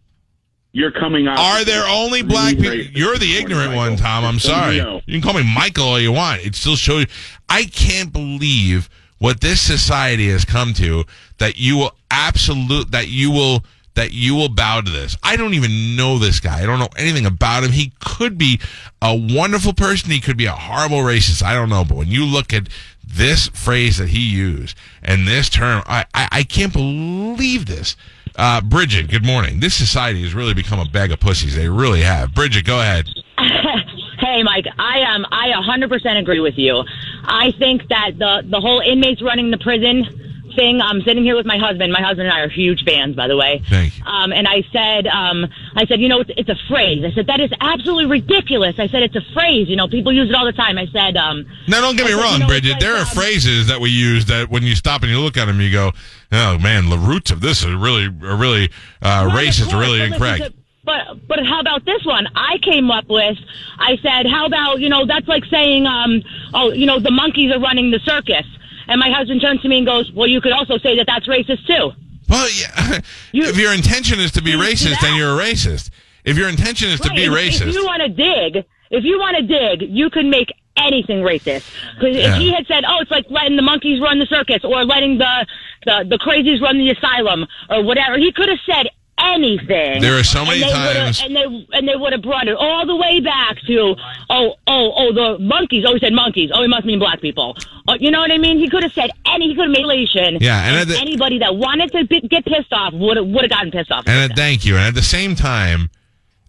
You're 0.73 0.93
coming 0.93 1.29
off. 1.29 1.39
Are 1.39 1.65
there 1.65 1.85
only 1.87 2.23
black 2.23 2.57
people? 2.57 2.75
You're 2.75 3.19
the 3.19 3.37
ignorant 3.37 3.75
one, 3.75 3.97
Tom. 3.97 4.25
I'm 4.25 4.39
sorry. 4.39 4.77
you. 4.77 5.01
You 5.05 5.21
can 5.21 5.21
call 5.21 5.35
me 5.39 5.55
Michael 5.55 5.85
all 5.85 6.01
you 6.01 6.13
want. 6.13 6.41
It 6.47 6.55
still 6.55 6.77
shows. 6.77 7.05
I 7.51 7.65
can't 7.65 8.11
believe 8.11 8.89
what 9.19 9.43
this 9.43 9.61
society 9.61 10.31
has 10.31 10.47
come 10.47 10.73
to 10.75 11.05
that 11.39 11.59
you 11.59 11.77
will 11.77 11.95
absolute 12.11 12.91
that 12.93 13.09
you 13.09 13.31
will 13.31 13.63
that 13.95 14.13
you 14.13 14.35
will 14.35 14.49
bow 14.49 14.81
to 14.81 14.91
this. 14.91 15.17
I 15.23 15.37
don't 15.37 15.55
even 15.55 15.97
know 15.97 16.19
this 16.19 16.41
guy. 16.41 16.63
I 16.63 16.67
don't 16.67 16.79
know 16.79 16.89
anything 16.97 17.27
about 17.27 17.65
him. 17.65 17.73
He 17.73 17.93
could 18.01 18.39
be 18.39 18.61
a 19.01 19.15
wonderful 19.15 19.75
person. 19.75 20.11
He 20.11 20.21
could 20.21 20.37
be 20.37 20.47
a 20.47 20.53
horrible 20.53 20.99
racist. 20.99 21.43
I 21.43 21.55
don't 21.55 21.69
know. 21.69 21.85
But 21.85 21.97
when 21.97 22.09
you 22.09 22.25
look 22.25 22.53
at 22.53 22.69
this 23.05 23.49
phrase 23.49 23.99
that 23.99 24.09
he 24.09 24.21
used 24.21 24.77
and 25.03 25.29
this 25.29 25.49
term, 25.49 25.83
I, 25.87 26.07
I, 26.15 26.29
I 26.33 26.43
can't 26.45 26.73
believe 26.73 27.67
this. 27.67 27.97
Uh, 28.35 28.63
Bridget, 28.63 29.11
good 29.11 29.27
morning. 29.27 29.61
This 29.61 29.75
society 29.75 30.23
has 30.23 30.35
really 30.35 30.55
become 30.55 30.79
a 30.81 30.87
bag 30.87 31.13
of 31.13 31.21
pussies. 31.21 31.55
They 31.55 31.69
really 31.69 32.01
have. 32.01 32.35
Bridget, 32.35 32.65
go 32.65 32.81
ahead. 32.81 33.07
hey, 34.19 34.43
Mike, 34.43 34.65
I 34.79 35.03
um, 35.03 35.27
I 35.31 35.51
100% 35.51 36.19
agree 36.19 36.41
with 36.41 36.57
you. 36.57 36.83
I 37.25 37.53
think 37.59 37.89
that 37.89 38.13
the 38.19 38.43
the 38.49 38.59
whole 38.59 38.81
inmates 38.81 39.21
running 39.21 39.51
the 39.51 39.59
prison 39.59 40.22
thing. 40.55 40.81
I'm 40.81 41.03
sitting 41.03 41.23
here 41.25 41.37
with 41.37 41.47
my 41.47 41.59
husband. 41.59 41.93
My 41.93 42.01
husband 42.01 42.29
and 42.29 42.33
I 42.33 42.41
are 42.41 42.49
huge 42.49 42.85
fans, 42.85 43.15
by 43.17 43.29
the 43.29 43.37
way. 43.37 43.63
Thank 43.69 43.99
you. 43.99 44.05
Um, 44.05 44.33
and 44.33 44.47
I 44.49 44.63
said, 44.73 45.07
um, 45.07 45.47
I 45.75 45.87
said, 45.87 46.01
you 46.01 46.09
know, 46.09 46.21
it's, 46.21 46.31
it's 46.37 46.49
a 46.49 46.57
phrase. 46.69 47.05
I 47.05 47.13
said 47.15 47.27
that 47.29 47.41
is 47.41 47.51
absolutely 47.61 48.07
ridiculous. 48.07 48.77
I 48.79 48.89
said 48.89 49.03
it's 49.03 49.17
a 49.17 49.25
phrase. 49.35 49.69
You 49.69 49.77
know, 49.77 49.89
people 49.89 50.13
use 50.13 50.29
it 50.29 50.35
all 50.35 50.45
the 50.47 50.53
time. 50.53 50.79
I 50.79 50.87
said, 50.87 51.17
um, 51.17 51.47
Now, 51.69 51.81
don't 51.81 51.97
get 51.97 52.05
me 52.07 52.13
said, 52.13 52.21
wrong, 52.21 52.33
you 52.35 52.39
know, 52.41 52.47
Bridget. 52.47 52.71
it's 52.77 52.85
there 52.85 52.95
are 52.97 53.01
um, 53.01 53.07
phrases 53.07 53.67
that 53.69 53.81
we 53.81 53.91
use 53.91 54.27
that 54.27 54.51
when 54.51 54.63
you 54.63 54.75
stop 54.75 55.03
and 55.03 55.11
you 55.11 55.19
look 55.21 55.37
at 55.37 55.47
them, 55.47 55.61
you 55.61 55.71
go, 55.73 55.93
"Oh 56.33 56.59
man, 56.59 56.89
the 56.91 56.99
roots 56.99 57.31
of 57.31 57.41
this 57.41 57.65
are 57.65 57.77
really, 57.77 58.07
are 58.07 58.37
really 58.37 58.71
uh, 59.03 59.27
of 59.27 59.33
racist, 59.33 59.73
really 59.79 59.99
but 60.01 60.13
incorrect." 60.13 60.45
to- 60.45 60.53
But 60.85 61.29
but 61.29 61.39
how 61.47 61.61
about 61.61 61.85
this 61.85 62.05
one? 62.05 62.27
I 62.35 62.59
came 62.59 62.91
up 62.91 63.09
with. 63.09 63.39
I 63.79 63.97
said, 64.03 64.27
how 64.27 64.47
about 64.47 64.81
you 64.81 64.89
know 64.89 65.07
that's 65.07 65.29
like 65.29 65.45
saying, 65.47 65.87
um, 65.87 66.23
oh, 66.55 66.73
you 66.73 66.87
know 66.87 66.99
the 66.99 67.11
monkeys 67.13 67.53
are 67.53 67.61
running 67.61 67.91
the 67.93 68.01
circus, 68.01 68.45
and 68.93 69.01
my 69.01 69.11
husband 69.11 69.41
turns 69.41 69.61
to 69.63 69.69
me 69.69 69.79
and 69.79 69.87
goes, 69.87 70.13
well, 70.13 70.27
you 70.29 70.41
could 70.41 70.53
also 70.53 70.77
say 70.79 70.97
that 70.99 71.07
that's 71.07 71.27
racist 71.27 71.67
too. 71.67 71.91
Well, 72.29 72.49
yeah. 72.59 73.01
You- 73.33 73.45
if 73.49 73.57
your 73.57 73.73
intention 73.73 74.21
is 74.21 74.31
to 74.33 74.43
be 74.43 74.53
racist, 74.53 75.01
then 75.01 75.17
you're 75.17 75.35
a 75.39 75.43
racist. 75.43 75.91
If 76.25 76.37
your 76.37 76.49
intention 76.49 76.91
is 76.91 77.01
to 77.01 77.11
be 77.11 77.25
if, 77.25 77.33
racist, 77.33 77.67
If 77.69 77.75
you 77.75 77.85
want 77.85 78.03
to 78.03 78.09
dig, 78.09 78.65
if 78.91 79.05
you 79.05 79.19
want 79.19 79.37
to 79.39 79.43
dig, 79.43 79.89
you 79.91 80.11
can 80.11 80.29
make 80.31 80.53
anything 80.77 81.23
racist. 81.23 81.65
Because 81.99 82.17
Yeah. 82.17 82.35
if 82.37 82.39
he 82.43 82.53
had 82.53 82.67
said, 82.67 82.85
"Oh, 82.87 82.99
it's 83.01 83.11
like 83.11 83.27
letting 83.31 83.57
the 83.57 83.63
monkeys 83.63 84.01
run 84.01 84.19
the 84.19 84.27
circus," 84.27 84.61
or 84.65 84.85
letting 84.85 85.19
the 85.19 85.47
the, 85.87 86.05
the 86.09 86.19
crazies 86.19 86.61
run 86.61 86.79
the 86.79 86.91
asylum, 86.91 87.47
or 87.71 87.83
whatever, 87.83 88.19
he 88.19 88.31
could 88.33 88.49
have 88.49 88.61
said 88.67 88.87
anything. 89.23 90.01
There 90.03 90.19
are 90.19 90.25
so 90.25 90.45
many 90.45 90.63
and 90.63 90.71
times- 90.73 91.23
and 91.23 91.35
they 91.37 91.45
and 91.73 91.89
they 91.89 91.97
would 91.97 92.13
have 92.13 92.23
brought 92.23 92.49
it 92.49 92.57
all 92.57 92.87
the 92.87 92.97
way 92.97 93.21
back 93.21 93.57
to, 93.67 93.95
oh, 94.31 94.55
oh, 94.67 94.93
oh, 94.97 95.13
the 95.13 95.39
monkeys. 95.39 95.85
Oh, 95.87 95.95
he 95.95 96.01
said 96.01 96.13
monkeys. 96.13 96.51
Oh, 96.53 96.63
he 96.63 96.69
must 96.69 96.85
mean 96.85 96.99
black 96.99 97.21
people. 97.21 97.57
Oh, 97.89 97.95
you 97.99 98.11
know 98.11 98.21
what 98.21 98.31
I 98.31 98.39
mean? 98.39 98.59
He 98.59 98.69
could 98.69 98.83
have 98.83 98.93
said 98.93 99.11
any. 99.27 99.49
He 99.49 99.55
could 99.55 99.65
have 99.65 99.71
made 99.73 99.83
relation. 99.83 100.39
Yeah, 100.41 100.63
and 100.65 100.77
at 100.77 100.89
the- 100.89 100.99
anybody 101.01 101.39
that 101.39 101.57
wanted 101.57 101.93
to 101.93 102.05
be, 102.07 102.21
get 102.21 102.45
pissed 102.45 102.73
off 102.73 102.93
would 102.95 103.17
have 103.17 103.27
would 103.27 103.43
have 103.43 103.51
gotten 103.51 103.71
pissed 103.71 103.91
off. 103.91 104.05
and 104.07 104.31
at, 104.31 104.37
thank 104.37 104.65
you. 104.65 104.77
And 104.77 104.85
at 104.85 104.95
the 104.95 105.03
same 105.03 105.35
time, 105.35 105.91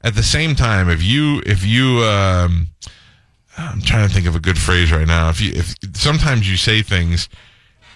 at 0.04 0.16
the 0.16 0.24
same 0.24 0.56
time, 0.56 0.90
if 0.90 1.02
you, 1.02 1.42
if 1.46 1.66
you, 1.66 2.00
um, 2.04 2.68
I'm 3.58 3.82
trying 3.82 4.08
to 4.08 4.14
think 4.14 4.28
of 4.28 4.36
a 4.36 4.40
good 4.40 4.58
phrase 4.58 4.92
right 4.92 5.08
now. 5.08 5.30
If 5.30 5.40
you, 5.42 5.54
if 5.56 5.76
sometimes 5.96 6.50
you 6.50 6.58
say 6.58 6.82
things, 6.82 7.30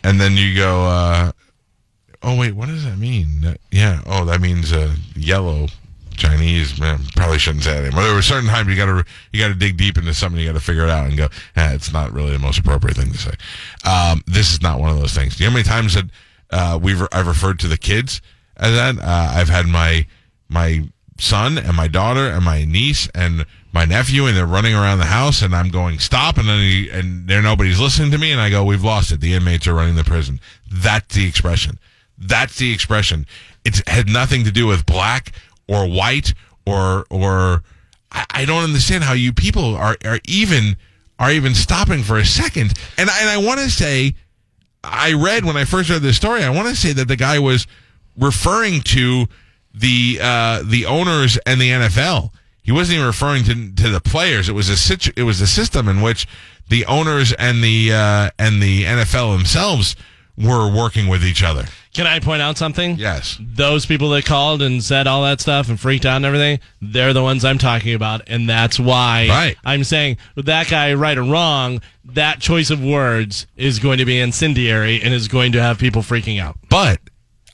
and 0.03 0.21
then 0.21 0.37
you 0.37 0.55
go, 0.55 0.85
uh, 0.85 1.31
oh 2.27 2.37
wait, 2.37 2.53
what 2.53 2.67
does 2.67 2.83
that 2.83 2.97
mean? 2.97 3.55
Yeah, 3.71 4.01
oh 4.05 4.25
that 4.25 4.41
means 4.41 4.71
uh, 4.73 4.93
yellow. 5.15 5.67
Chinese 6.17 6.79
man 6.79 6.99
probably 7.15 7.37
shouldn't 7.37 7.63
say 7.63 7.73
that 7.73 7.85
anymore. 7.85 8.03
There 8.03 8.15
were 8.15 8.23
certain 8.23 8.49
times 8.49 8.67
you 8.67 8.75
got 8.75 8.87
to 8.87 9.05
you 9.31 9.39
got 9.39 9.49
to 9.49 9.53
dig 9.53 9.77
deep 9.77 9.99
into 9.99 10.15
something. 10.15 10.41
You 10.41 10.47
got 10.47 10.57
to 10.57 10.65
figure 10.65 10.81
it 10.81 10.89
out 10.89 11.07
and 11.07 11.15
go. 11.15 11.27
Eh, 11.55 11.73
it's 11.73 11.93
not 11.93 12.11
really 12.11 12.31
the 12.31 12.39
most 12.39 12.57
appropriate 12.57 12.97
thing 12.97 13.11
to 13.11 13.17
say. 13.17 13.33
Um, 13.85 14.23
this 14.25 14.51
is 14.51 14.61
not 14.61 14.79
one 14.79 14.89
of 14.89 14.97
those 14.97 15.13
things. 15.13 15.37
Do 15.37 15.43
you 15.43 15.49
know 15.49 15.51
how 15.51 15.57
many 15.57 15.69
times 15.69 15.93
that 15.93 16.05
uh, 16.49 16.79
we've 16.81 17.01
I've 17.11 17.27
referred 17.27 17.59
to 17.59 17.67
the 17.67 17.77
kids 17.77 18.19
as 18.57 18.73
that? 18.73 18.97
Uh, 18.97 19.31
I've 19.35 19.49
had 19.49 19.67
my 19.67 20.07
my 20.49 20.89
son 21.19 21.59
and 21.59 21.77
my 21.77 21.87
daughter 21.87 22.27
and 22.27 22.43
my 22.43 22.65
niece 22.65 23.07
and 23.13 23.45
my 23.71 23.85
nephew 23.85 24.25
and 24.25 24.35
they're 24.35 24.47
running 24.47 24.73
around 24.73 24.97
the 24.97 25.05
house 25.05 25.43
and 25.43 25.55
I'm 25.55 25.69
going 25.69 25.99
stop 25.99 26.37
and 26.37 26.47
then 26.47 26.59
he, 26.59 26.89
and 26.89 27.27
there 27.27 27.41
nobody's 27.41 27.79
listening 27.79 28.11
to 28.11 28.17
me 28.17 28.31
and 28.31 28.41
I 28.41 28.49
go 28.49 28.63
we've 28.63 28.83
lost 28.83 29.11
it. 29.11 29.19
The 29.19 29.33
inmates 29.33 29.67
are 29.67 29.75
running 29.75 29.95
the 29.95 30.03
prison. 30.03 30.39
That's 30.71 31.15
the 31.15 31.27
expression. 31.27 31.77
That's 32.17 32.57
the 32.57 32.73
expression. 32.73 33.25
It 33.63 33.87
had 33.87 34.09
nothing 34.09 34.43
to 34.45 34.51
do 34.51 34.67
with 34.67 34.85
black 34.85 35.33
or 35.67 35.87
white 35.87 36.33
or 36.65 37.05
or 37.09 37.63
I, 38.11 38.25
I 38.31 38.45
don't 38.45 38.63
understand 38.63 39.03
how 39.03 39.13
you 39.13 39.33
people 39.33 39.75
are 39.75 39.97
are 40.05 40.19
even 40.25 40.77
are 41.19 41.31
even 41.31 41.53
stopping 41.53 42.03
for 42.03 42.17
a 42.17 42.25
second. 42.25 42.73
And 42.97 43.09
and 43.09 43.29
I 43.29 43.37
want 43.37 43.59
to 43.59 43.69
say 43.69 44.15
I 44.83 45.13
read 45.13 45.45
when 45.45 45.57
I 45.57 45.65
first 45.65 45.89
read 45.89 46.01
this 46.01 46.17
story. 46.17 46.43
I 46.43 46.49
want 46.49 46.67
to 46.69 46.75
say 46.75 46.93
that 46.93 47.07
the 47.07 47.15
guy 47.15 47.39
was 47.39 47.67
referring 48.17 48.81
to 48.81 49.27
the 49.73 50.19
uh, 50.21 50.63
the 50.65 50.85
owners 50.85 51.37
and 51.45 51.59
the 51.61 51.69
NFL. 51.69 52.31
He 52.63 52.71
wasn't 52.71 52.95
even 52.95 53.07
referring 53.07 53.43
to 53.45 53.83
to 53.83 53.89
the 53.89 54.01
players. 54.01 54.49
It 54.49 54.53
was 54.53 54.69
a 54.69 54.77
situ- 54.77 55.13
it 55.15 55.23
was 55.23 55.39
a 55.41 55.47
system 55.47 55.87
in 55.87 56.01
which 56.01 56.27
the 56.69 56.85
owners 56.85 57.33
and 57.33 57.63
the 57.63 57.93
uh, 57.93 58.29
and 58.39 58.61
the 58.61 58.83
NFL 58.83 59.37
themselves 59.37 59.95
were 60.37 60.69
working 60.69 61.07
with 61.07 61.23
each 61.23 61.43
other. 61.43 61.65
Can 61.97 62.07
I 62.07 62.19
point 62.19 62.41
out 62.41 62.57
something? 62.57 62.95
Yes. 62.97 63.37
Those 63.41 63.85
people 63.85 64.09
that 64.11 64.23
called 64.25 64.61
and 64.61 64.81
said 64.83 65.07
all 65.07 65.23
that 65.23 65.41
stuff 65.41 65.67
and 65.67 65.79
freaked 65.79 66.05
out 66.05 66.15
and 66.17 66.25
everything, 66.25 66.59
they're 66.81 67.11
the 67.11 67.23
ones 67.23 67.43
I'm 67.43 67.57
talking 67.57 67.93
about. 67.93 68.21
And 68.27 68.47
that's 68.49 68.79
why 68.79 69.27
Right. 69.29 69.57
I'm 69.65 69.83
saying 69.83 70.17
that 70.35 70.69
guy, 70.69 70.93
right 70.93 71.17
or 71.17 71.23
wrong, 71.23 71.81
that 72.05 72.39
choice 72.39 72.69
of 72.69 72.81
words 72.83 73.47
is 73.57 73.79
going 73.79 73.97
to 73.97 74.05
be 74.05 74.19
incendiary 74.19 75.01
and 75.01 75.13
is 75.13 75.27
going 75.27 75.51
to 75.53 75.61
have 75.61 75.77
people 75.79 76.01
freaking 76.01 76.39
out. 76.41 76.57
But 76.69 77.01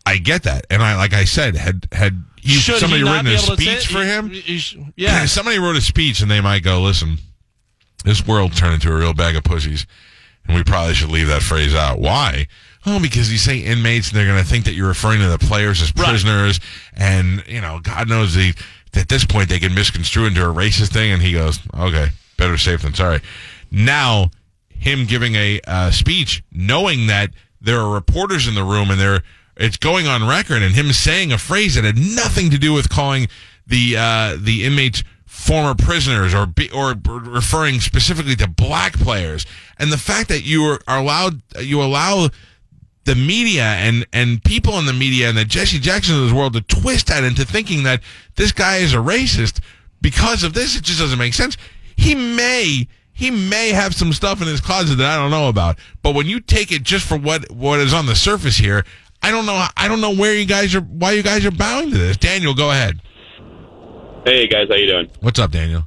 I 0.05 0.17
get 0.17 0.43
that, 0.43 0.67
and 0.69 0.83
I 0.83 0.95
like 0.97 1.13
I 1.13 1.23
said, 1.23 1.55
had 1.55 1.88
had 1.93 2.21
you, 2.41 2.55
Should 2.59 2.75
somebody 2.79 3.03
written 3.03 3.27
a 3.27 3.38
speech 3.38 3.88
for 3.88 4.03
him, 4.03 4.29
he- 4.29 4.41
he 4.41 4.57
sh- 4.59 4.75
yeah. 4.97 5.25
somebody 5.27 5.57
wrote 5.59 5.77
a 5.77 5.81
speech, 5.81 6.19
and 6.21 6.29
they 6.29 6.41
might 6.41 6.62
go, 6.62 6.81
"Listen, 6.81 7.19
this 8.03 8.27
world 8.27 8.53
turned 8.53 8.73
into 8.73 8.91
a 8.91 8.95
real 8.97 9.13
bag 9.13 9.38
of 9.38 9.45
pussies, 9.45 9.85
and 10.45 10.57
we 10.57 10.63
probably 10.63 10.93
should 10.93 11.09
leave 11.09 11.27
that 11.27 11.41
phrase 11.41 11.73
out." 11.73 12.00
Why? 12.00 12.47
Oh, 12.85 12.99
because 12.99 13.31
you 13.31 13.37
say 13.37 13.59
inmates, 13.59 14.09
and 14.09 14.17
they're 14.17 14.27
going 14.27 14.43
to 14.43 14.49
think 14.49 14.65
that 14.65 14.73
you're 14.73 14.87
referring 14.89 15.19
to 15.21 15.29
the 15.29 15.37
players 15.39 15.81
as 15.81 15.93
Right. 15.95 16.09
prisoners, 16.09 16.59
and 16.93 17.43
you 17.47 17.61
know, 17.61 17.79
God 17.81 18.09
knows 18.09 18.35
the 18.35 18.53
at 18.95 19.09
this 19.09 19.25
point 19.25 19.49
they 19.49 19.59
can 19.59 19.73
misconstrue 19.73 20.25
into 20.25 20.43
a 20.43 20.53
racist 20.53 20.89
thing. 20.89 21.11
And 21.11 21.21
he 21.21 21.33
goes, 21.33 21.59
"Okay, 21.77 22.09
better 22.37 22.57
safe 22.57 22.81
than 22.81 22.93
sorry." 22.93 23.21
Now, 23.71 24.31
him 24.69 25.05
giving 25.05 25.35
a 25.35 25.61
uh, 25.65 25.91
speech, 25.91 26.43
knowing 26.51 27.07
that 27.07 27.31
there 27.61 27.79
are 27.79 27.89
reporters 27.93 28.47
in 28.47 28.55
the 28.55 28.63
room, 28.63 28.91
and 28.91 28.99
they're 28.99 29.23
it's 29.55 29.77
going 29.77 30.07
on 30.07 30.27
record, 30.27 30.61
and 30.61 30.75
him 30.75 30.91
saying 30.91 31.31
a 31.31 31.37
phrase 31.37 31.75
that 31.75 31.83
had 31.83 31.97
nothing 31.97 32.49
to 32.49 32.57
do 32.57 32.73
with 32.73 32.89
calling 32.89 33.27
the 33.65 33.95
uh, 33.97 34.35
the 34.37 34.65
inmates 34.65 35.03
former 35.25 35.73
prisoners 35.73 36.33
or 36.33 36.45
be, 36.45 36.69
or 36.71 36.95
referring 37.05 37.79
specifically 37.79 38.35
to 38.35 38.47
black 38.47 38.93
players, 38.93 39.45
and 39.79 39.91
the 39.91 39.97
fact 39.97 40.27
that 40.29 40.43
you 40.43 40.63
are 40.63 40.79
allowed 40.99 41.41
you 41.59 41.81
allow 41.81 42.29
the 43.05 43.15
media 43.15 43.63
and 43.63 44.05
and 44.13 44.43
people 44.43 44.79
in 44.79 44.86
the 44.86 44.93
media 44.93 45.29
and 45.29 45.38
the 45.38 45.45
Jesse 45.45 45.79
Jackson 45.79 46.15
of 46.15 46.22
this 46.24 46.31
world 46.31 46.53
to 46.53 46.62
twist 46.62 47.07
that 47.07 47.24
into 47.24 47.45
thinking 47.45 47.83
that 47.83 48.01
this 48.36 48.51
guy 48.51 48.77
is 48.77 48.93
a 48.93 48.98
racist 48.98 49.60
because 50.01 50.43
of 50.43 50.53
this. 50.53 50.75
It 50.77 50.83
just 50.83 51.00
doesn't 51.00 51.19
make 51.19 51.33
sense. 51.33 51.57
He 51.95 52.15
may 52.15 52.88
he 53.12 53.29
may 53.29 53.69
have 53.69 53.93
some 53.93 54.13
stuff 54.13 54.41
in 54.41 54.48
his 54.48 54.62
closet 54.62 54.95
that 54.95 55.12
I 55.12 55.22
don't 55.22 55.31
know 55.31 55.50
about, 55.50 55.77
but 56.01 56.15
when 56.15 56.27
you 56.27 56.39
take 56.39 56.72
it 56.72 56.83
just 56.83 57.07
for 57.07 57.17
what 57.17 57.51
what 57.51 57.79
is 57.79 57.93
on 57.93 58.05
the 58.05 58.15
surface 58.15 58.57
here, 58.57 58.86
I 59.22 59.31
don't 59.31 59.45
know. 59.45 59.65
I 59.77 59.88
don't 59.88 60.01
know 60.01 60.13
where 60.15 60.36
you 60.36 60.45
guys 60.45 60.74
are. 60.75 60.81
Why 60.81 61.12
you 61.12 61.24
guys 61.24 61.45
are 61.45 61.51
bowing 61.51 61.91
to 61.91 61.98
this? 61.98 62.17
Daniel, 62.17 62.53
go 62.53 62.72
ahead. 62.72 63.01
Hey 64.25 64.48
guys, 64.48 64.67
how 64.69 64.75
you 64.75 64.88
doing? 64.88 65.10
What's 65.19 65.39
up, 65.39 65.51
Daniel? 65.51 65.83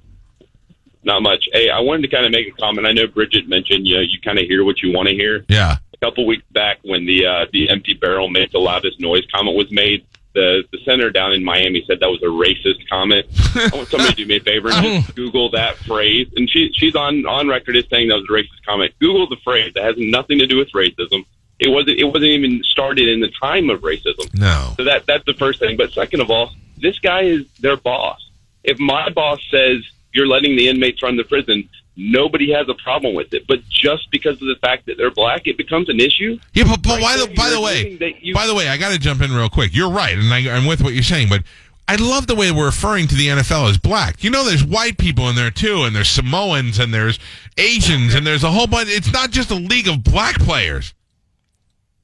Not 1.03 1.23
much. 1.23 1.49
Hey, 1.53 1.71
I 1.71 1.81
wanted 1.81 2.03
to 2.03 2.09
kind 2.09 2.27
of 2.27 2.33
make 2.33 2.49
a 2.49 2.61
comment. 2.61 2.87
I 2.87 2.93
know 2.93 3.07
Bridget 3.07 3.49
mentioned 3.49 3.87
you 3.87 3.95
know 3.97 4.01
you 4.03 4.21
kind 4.25 4.39
of 4.39 4.45
hear 4.47 4.65
what 4.65 4.83
you 4.83 4.93
want 4.93 5.09
to 5.09 5.15
hear. 5.15 5.45
Yeah. 5.49 5.77
A 5.97 6.05
couple 6.05 6.27
weeks 6.27 6.45
back, 6.51 6.79
when 6.83 7.07
the 7.07 7.27
uh, 7.27 7.47
the 7.53 7.71
empty 7.71 7.95
barrel 7.95 8.29
makes 8.29 8.53
the 8.53 8.59
loudest 8.59 9.01
noise 9.01 9.25
comment 9.33 9.57
was 9.57 9.71
made, 9.71 10.07
the 10.37 10.63
the 10.71 10.79
senator 10.85 11.11
down 11.11 11.33
in 11.33 11.43
Miami 11.43 11.83
said 11.87 11.99
that 12.01 12.11
was 12.11 12.23
a 12.23 12.27
racist 12.27 12.87
comment. 12.89 13.27
I 13.57 13.75
want 13.75 13.89
somebody 13.89 14.11
to 14.11 14.17
do 14.17 14.27
me 14.27 14.37
a 14.37 14.41
favor 14.41 14.71
and 14.71 15.03
just 15.03 15.17
Google 15.17 15.51
that 15.51 15.77
phrase. 15.79 16.29
And 16.37 16.49
she 16.49 16.71
she's 16.75 16.95
on 16.95 17.27
on 17.27 17.49
record 17.49 17.77
as 17.77 17.89
saying 17.89 18.09
that 18.09 18.17
was 18.17 18.25
a 18.25 18.33
racist 18.33 18.65
comment. 18.65 18.93
Google 19.01 19.27
the 19.29 19.39
phrase. 19.43 19.73
That 19.75 19.85
has 19.85 19.97
nothing 19.99 20.39
to 20.39 20.47
do 20.47 20.59
with 20.59 20.71
racism. 20.73 21.25
It 21.59 21.69
wasn't 21.69 21.99
it 21.99 22.05
wasn't 22.05 22.33
even 22.33 22.63
started 22.63 23.09
in 23.09 23.21
the 23.21 23.31
time 23.41 23.71
of 23.71 23.81
racism. 23.81 24.33
No. 24.35 24.75
So 24.77 24.85
that 24.85 25.07
that's 25.07 25.25
the 25.25 25.35
first 25.35 25.59
thing. 25.59 25.77
But 25.77 25.93
second 25.93 26.21
of 26.21 26.31
all, 26.31 26.53
this 26.77 26.99
guy 26.99 27.23
is 27.23 27.51
their 27.61 27.79
boss. 27.79 28.21
If 28.63 28.79
my 28.79 29.09
boss 29.09 29.41
says 29.51 29.83
you're 30.13 30.27
letting 30.27 30.57
the 30.57 30.69
inmates 30.69 31.03
run 31.03 31.17
the 31.17 31.25
prison, 31.25 31.69
nobody 31.97 32.53
has 32.53 32.69
a 32.69 32.75
problem 32.75 33.15
with 33.15 33.33
it. 33.35 33.47
But 33.47 33.61
just 33.69 34.11
because 34.11 34.35
of 34.35 34.49
the 34.49 34.57
fact 34.61 34.87
that 34.87 34.97
they're 34.99 35.11
black, 35.11 35.47
it 35.47 35.57
becomes 35.57 35.89
an 35.89 35.99
issue. 36.01 36.39
Yeah, 36.55 36.65
but, 36.65 36.83
but 36.83 36.99
the, 37.01 37.33
by 37.37 37.51
the 37.51 37.61
way, 37.61 37.99
you- 38.21 38.35
by 38.35 38.47
the 38.47 38.55
way, 38.55 38.69
I 38.69 38.77
got 38.77 38.93
to 38.93 38.99
jump 38.99 39.23
in 39.23 39.33
real 39.33 39.49
quick. 39.49 39.75
You're 39.75 39.91
right, 39.91 40.17
and 40.17 40.33
I, 40.33 40.49
I'm 40.55 40.67
with 40.67 40.83
what 40.83 40.93
you're 40.95 41.03
saying, 41.03 41.29
but 41.29 41.43
I 41.89 41.95
love 41.97 42.27
the 42.27 42.35
way 42.35 42.51
we're 42.51 42.67
referring 42.67 43.07
to 43.09 43.15
the 43.15 43.29
NFL 43.29 43.71
as 43.71 43.79
black. 43.79 44.25
You 44.25 44.31
know, 44.31 44.45
there's 44.45 44.65
white 44.65 44.99
people 44.99 45.29
in 45.29 45.37
there 45.37 45.51
too, 45.53 45.85
and 45.85 45.95
there's 45.95 46.09
Samoans, 46.09 46.79
and 46.81 46.93
there's 46.93 47.19
Asians, 47.59 48.15
and 48.15 48.27
there's 48.27 48.43
a 48.45 48.51
whole 48.51 48.67
bunch. 48.67 48.89
It's 48.91 49.13
not 49.13 49.31
just 49.31 49.51
a 49.51 49.55
league 49.55 49.89
of 49.89 50.03
black 50.05 50.37
players. 50.41 50.95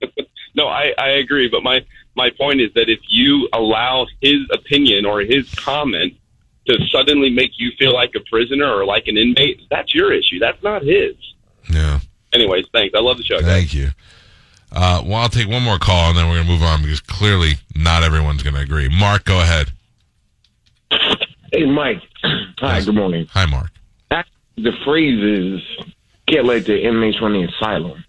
No, 0.55 0.69
I, 0.69 0.93
I 0.99 1.09
agree. 1.13 1.49
But 1.49 1.63
my 1.63 1.83
my 2.15 2.29
point 2.29 2.61
is 2.61 2.71
that 2.75 2.91
if 2.91 2.99
you 3.09 3.49
allow 3.55 4.07
his 4.21 4.41
opinion 4.53 5.07
or 5.07 5.21
his 5.21 5.51
comment 5.55 6.13
to 6.67 6.79
suddenly 6.91 7.31
make 7.31 7.53
you 7.59 7.73
feel 7.79 7.93
like 7.93 8.13
a 8.15 8.21
prisoner 8.31 8.67
or 8.73 8.85
like 8.85 9.09
an 9.09 9.17
inmate, 9.17 9.63
that's 9.71 9.95
your 9.95 10.13
issue. 10.13 10.39
That's 10.39 10.63
not 10.63 10.83
his. 10.83 11.15
Yeah, 11.71 12.01
Anyways, 12.33 12.67
thanks. 12.73 12.95
I 12.97 13.01
love 13.01 13.19
the 13.19 13.25
show. 13.25 13.37
Guys. 13.39 13.47
thank 13.47 13.75
you. 13.75 13.89
Uh, 14.75 15.03
well, 15.05 15.17
I'll 15.19 15.29
take 15.29 15.49
one 15.49 15.63
more 15.63 15.79
call, 15.79 16.09
and 16.11 16.17
then 16.19 16.29
we're 16.29 16.37
gonna 16.39 16.49
move 16.49 16.63
on 16.63 16.83
because 16.83 17.01
clearly 17.01 17.55
not 17.77 18.03
everyone's 18.03 18.43
gonna 18.43 18.61
agree. 18.61 18.89
Mark, 18.89 19.25
go 19.25 19.41
ahead. 19.41 19.71
Hey, 21.53 21.67
Mike. 21.67 22.03
Hi, 22.59 22.81
good 22.83 22.95
morning. 22.95 23.27
Hi, 23.33 23.47
Mark. 23.47 23.71
The 24.57 24.73
phrase 24.85 25.19
is 25.61 25.87
can't 26.29 26.45
let 26.47 26.67
the 26.67 26.83
inmates 26.87 27.21
run 27.21 27.33
the 27.33 27.45
asylum. 27.45 28.05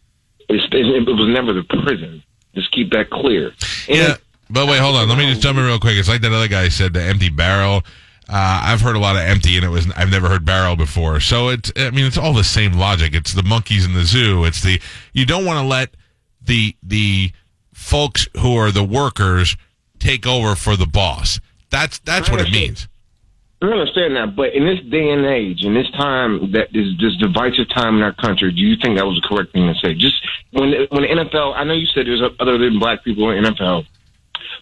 It's, 0.50 0.64
it, 0.74 0.86
it 0.86 1.06
was 1.08 1.28
never 1.30 1.54
the 1.54 1.64
prison. 1.64 2.22
Just 2.54 2.72
keep 2.72 2.92
that 2.92 3.10
clear. 3.10 3.54
And 3.88 3.98
Yeah. 3.98 4.16
But 4.50 4.68
wait, 4.68 4.80
hold 4.80 4.98
on. 4.98 5.08
Let 5.10 5.18
me 5.18 5.26
just 5.30 5.42
jump 5.42 5.58
in 5.58 5.66
real 5.66 5.80
quick. 5.80 5.98
It's 5.98 6.10
like 6.10 6.22
that 6.22 6.32
other 6.32 6.50
guy 6.50 6.68
said, 6.70 6.94
the 6.94 7.02
empty 7.02 7.30
barrel. 7.30 7.82
Uh, 8.30 8.62
I've 8.64 8.82
heard 8.82 8.96
a 8.96 9.00
lot 9.00 9.16
of 9.16 9.22
empty, 9.22 9.58
and 9.58 9.66
it 9.66 9.70
was 9.70 9.90
I've 9.98 10.10
never 10.10 10.30
heard 10.30 10.46
barrel 10.46 10.76
before. 10.76 11.20
So 11.20 11.50
it's 11.50 11.72
I 11.76 11.90
mean 11.92 12.06
it's 12.06 12.18
all 12.18 12.34
the 12.34 12.44
same 12.44 12.74
logic. 12.74 13.14
It's 13.14 13.34
the 13.34 13.44
monkeys 13.44 13.86
in 13.86 13.94
the 13.94 14.04
zoo. 14.04 14.46
It's 14.46 14.62
the 14.62 14.80
you 15.12 15.26
don't 15.26 15.46
want 15.46 15.60
to 15.60 15.68
let 15.68 15.96
the 16.42 16.76
the 16.82 17.32
folks 17.74 18.28
who 18.40 18.56
are 18.56 18.72
the 18.72 18.84
workers 18.84 19.58
take 20.00 20.26
over 20.26 20.56
for 20.56 20.76
the 20.76 20.86
boss. 20.86 21.40
That's 21.70 22.00
that's 22.00 22.30
what 22.30 22.40
it 22.40 22.52
means. 22.52 22.88
I 23.62 23.68
understand 23.68 24.18
that, 24.18 24.36
but 24.36 24.54
in 24.54 24.66
this 24.66 24.80
day 24.92 25.10
and 25.10 25.26
age, 25.26 25.64
in 25.64 25.74
this 25.74 25.90
time 25.92 26.52
that 26.52 26.68
is 26.76 26.98
this 27.00 27.16
divisive 27.16 27.70
time 27.70 27.96
in 27.96 28.04
our 28.04 28.14
country, 28.14 28.52
do 28.52 28.60
you 28.60 28.76
think 28.76 28.98
that 28.98 29.06
was 29.06 29.22
the 29.22 29.28
correct 29.28 29.54
thing 29.54 29.68
to 29.68 29.80
say? 29.80 29.94
Just 29.94 30.16
when 30.52 30.72
when 30.90 31.04
the 31.04 31.08
NFL, 31.08 31.56
I 31.56 31.64
know 31.64 31.74
you 31.74 31.88
said 31.88 32.06
there's 32.06 32.22
other 32.40 32.58
than 32.58 32.78
black 32.78 33.04
people 33.06 33.32
in 33.32 33.44
NFL, 33.44 33.86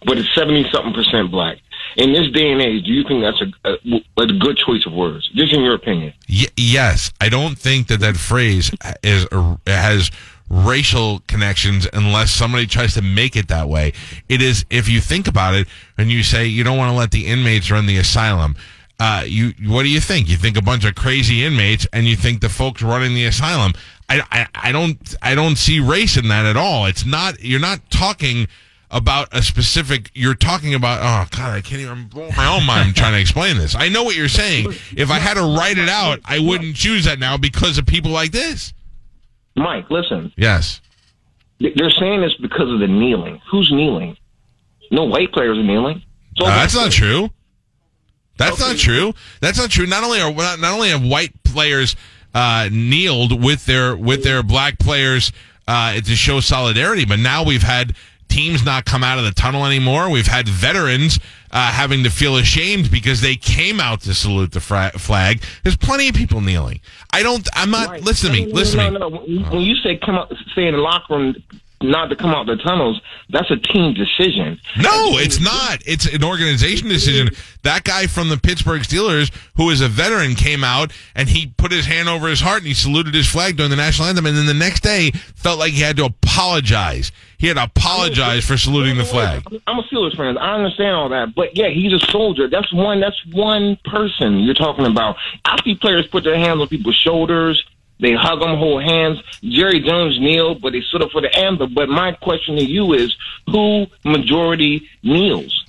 but 0.06 0.18
it's 0.18 0.32
seventy 0.34 0.68
something 0.70 0.94
percent 0.94 1.30
black. 1.32 1.58
In 1.96 2.12
this 2.12 2.30
day 2.32 2.50
and 2.50 2.60
age, 2.60 2.84
do 2.84 2.92
you 2.92 3.04
think 3.04 3.22
that's 3.22 3.42
a, 3.42 3.70
a, 3.70 4.22
a 4.22 4.26
good 4.38 4.56
choice 4.56 4.86
of 4.86 4.92
words? 4.92 5.28
Just 5.34 5.52
in 5.52 5.62
your 5.62 5.74
opinion. 5.74 6.14
Y- 6.28 6.46
yes, 6.56 7.12
I 7.20 7.28
don't 7.28 7.58
think 7.58 7.88
that 7.88 8.00
that 8.00 8.16
phrase 8.16 8.70
is 9.02 9.26
has 9.66 10.10
racial 10.48 11.22
connections 11.28 11.88
unless 11.94 12.30
somebody 12.30 12.66
tries 12.66 12.94
to 12.94 13.02
make 13.02 13.36
it 13.36 13.48
that 13.48 13.68
way. 13.68 13.92
It 14.28 14.42
is 14.42 14.64
if 14.70 14.88
you 14.88 15.00
think 15.00 15.26
about 15.26 15.54
it 15.54 15.66
and 15.96 16.10
you 16.10 16.22
say 16.22 16.46
you 16.46 16.62
don't 16.62 16.76
want 16.76 16.90
to 16.90 16.96
let 16.96 17.10
the 17.10 17.26
inmates 17.26 17.70
run 17.70 17.86
the 17.86 17.96
asylum. 17.98 18.56
Uh, 19.00 19.24
you 19.26 19.52
what 19.66 19.82
do 19.82 19.88
you 19.88 20.00
think? 20.00 20.28
You 20.28 20.36
think 20.36 20.56
a 20.56 20.62
bunch 20.62 20.84
of 20.84 20.94
crazy 20.94 21.44
inmates, 21.44 21.86
and 21.92 22.06
you 22.06 22.14
think 22.14 22.40
the 22.40 22.48
folks 22.48 22.82
running 22.82 23.14
the 23.14 23.24
asylum. 23.24 23.72
I, 24.08 24.22
I, 24.30 24.46
I 24.54 24.72
don't 24.72 25.14
I 25.20 25.34
don't 25.34 25.56
see 25.56 25.80
race 25.80 26.16
in 26.16 26.28
that 26.28 26.46
at 26.46 26.56
all. 26.56 26.86
It's 26.86 27.04
not 27.04 27.42
you're 27.42 27.58
not 27.58 27.80
talking 27.90 28.46
about 28.92 29.28
a 29.32 29.42
specific 29.42 30.10
you're 30.14 30.34
talking 30.34 30.74
about 30.74 31.00
oh 31.00 31.28
god 31.36 31.56
i 31.56 31.60
can't 31.60 31.80
even 31.80 31.92
I'm 31.92 32.06
blowing 32.08 32.32
my 32.36 32.46
own 32.46 32.66
mind 32.66 32.94
trying 32.94 33.14
to 33.14 33.20
explain 33.20 33.56
this. 33.56 33.74
I 33.74 33.88
know 33.88 34.02
what 34.04 34.14
you're 34.14 34.28
saying. 34.28 34.72
If 34.96 35.10
i 35.10 35.18
had 35.18 35.34
to 35.34 35.56
write 35.56 35.78
it 35.78 35.88
out 35.88 36.20
i 36.24 36.38
wouldn't 36.38 36.76
choose 36.76 37.06
that 37.06 37.18
now 37.18 37.36
because 37.36 37.78
of 37.78 37.86
people 37.86 38.10
like 38.10 38.32
this. 38.32 38.74
Mike, 39.56 39.90
listen, 39.90 40.32
yes. 40.36 40.80
They're 41.58 41.90
saying 41.90 42.20
this 42.20 42.34
because 42.40 42.70
of 42.70 42.80
the 42.80 42.88
kneeling. 42.88 43.40
Who's 43.50 43.70
kneeling? 43.70 44.16
No 44.90 45.04
white 45.04 45.32
players 45.32 45.58
are 45.58 45.62
kneeling. 45.62 46.02
So 46.36 46.46
Uh, 46.46 46.50
that's 46.50 46.74
not 46.74 46.90
true. 46.90 47.30
That's 48.36 48.58
not 48.58 48.76
true. 48.76 49.12
That's 49.40 49.58
not 49.58 49.70
true. 49.70 49.86
Not 49.86 50.02
only 50.04 50.20
are 50.20 50.32
not, 50.32 50.58
not 50.58 50.74
only 50.74 50.88
have 50.88 51.04
white 51.04 51.42
players 51.44 51.94
uh, 52.34 52.68
kneeled 52.72 53.42
with 53.42 53.66
their 53.66 53.94
with 53.96 54.24
their 54.24 54.42
black 54.42 54.78
players 54.78 55.32
uh, 55.68 55.94
to 55.94 56.16
show 56.16 56.40
solidarity 56.40 57.04
but 57.04 57.18
now 57.18 57.44
we've 57.44 57.62
had 57.62 57.94
teams 58.32 58.64
not 58.64 58.84
come 58.84 59.04
out 59.04 59.18
of 59.18 59.24
the 59.24 59.32
tunnel 59.32 59.66
anymore 59.66 60.08
we've 60.10 60.26
had 60.26 60.48
veterans 60.48 61.18
uh, 61.50 61.70
having 61.70 62.02
to 62.04 62.10
feel 62.10 62.36
ashamed 62.36 62.90
because 62.90 63.20
they 63.20 63.36
came 63.36 63.78
out 63.78 64.00
to 64.00 64.14
salute 64.14 64.52
the 64.52 64.60
fra- 64.60 64.92
flag 64.98 65.42
there's 65.62 65.76
plenty 65.76 66.08
of 66.08 66.14
people 66.14 66.40
kneeling 66.40 66.80
i 67.12 67.22
don't 67.22 67.46
i'm 67.54 67.70
not 67.70 67.88
Right. 67.90 68.02
listen 68.02 68.30
to 68.30 68.36
me 68.36 68.44
No, 68.46 68.48
no, 68.48 68.54
listen 68.54 68.78
no, 68.78 68.84
to 68.84 68.90
me 68.92 68.98
no, 68.98 69.08
no. 69.42 69.50
When 69.50 69.60
you- 69.60 69.76
say 69.82 69.98
come 69.98 70.14
out, 70.14 70.32
stay 70.52 70.66
in 70.68 70.74
the 70.74 70.80
locker 70.80 71.14
room, 71.16 71.34
not 71.82 72.08
to 72.08 72.16
come 72.16 72.30
out 72.30 72.46
the 72.46 72.56
tunnels, 72.56 73.00
that's 73.30 73.50
a 73.50 73.56
team 73.56 73.94
decision. 73.94 74.60
No, 74.76 75.18
it's 75.18 75.40
not. 75.40 75.82
It's 75.86 76.06
an 76.06 76.24
organization 76.24 76.88
decision. 76.88 77.30
That 77.62 77.84
guy 77.84 78.06
from 78.06 78.28
the 78.28 78.36
Pittsburgh 78.36 78.82
Steelers, 78.82 79.32
who 79.56 79.70
is 79.70 79.80
a 79.80 79.88
veteran, 79.88 80.34
came 80.34 80.64
out 80.64 80.92
and 81.14 81.28
he 81.28 81.46
put 81.46 81.72
his 81.72 81.86
hand 81.86 82.08
over 82.08 82.28
his 82.28 82.40
heart 82.40 82.58
and 82.58 82.66
he 82.66 82.74
saluted 82.74 83.14
his 83.14 83.26
flag 83.26 83.56
during 83.56 83.70
the 83.70 83.76
national 83.76 84.08
anthem. 84.08 84.26
And 84.26 84.36
then 84.36 84.46
the 84.46 84.54
next 84.54 84.82
day, 84.82 85.12
felt 85.42 85.58
like 85.58 85.72
he 85.72 85.80
had 85.80 85.96
to 85.96 86.04
apologize. 86.04 87.12
He 87.38 87.48
had 87.48 87.56
to 87.56 87.64
apologize 87.64 88.44
for 88.44 88.56
saluting 88.56 88.96
the 88.96 89.04
flag. 89.04 89.44
I'm 89.66 89.78
a 89.78 89.82
Steelers 89.82 90.16
fan. 90.16 90.38
I 90.38 90.54
understand 90.54 90.94
all 90.94 91.08
that, 91.08 91.34
but 91.34 91.56
yeah, 91.56 91.70
he's 91.70 91.92
a 91.92 91.98
soldier. 91.98 92.48
That's 92.48 92.72
one. 92.72 93.00
That's 93.00 93.20
one 93.32 93.76
person 93.84 94.38
you're 94.40 94.54
talking 94.54 94.86
about. 94.86 95.16
I 95.44 95.60
see 95.64 95.74
players 95.74 96.06
put 96.06 96.22
their 96.24 96.38
hands 96.38 96.60
on 96.60 96.68
people's 96.68 96.94
shoulders. 96.94 97.64
They 98.00 98.14
hug 98.14 98.40
them, 98.40 98.56
hold 98.58 98.82
hands. 98.82 99.22
Jerry 99.42 99.80
Jones 99.80 100.18
kneel, 100.18 100.56
but 100.56 100.72
they 100.72 100.80
stood 100.80 101.02
up 101.02 101.10
for 101.12 101.20
the 101.20 101.32
anthem. 101.36 101.72
But 101.72 101.88
my 101.88 102.12
question 102.12 102.56
to 102.56 102.64
you 102.64 102.94
is, 102.94 103.16
who 103.46 103.86
majority 104.04 104.88
kneels? 105.02 105.64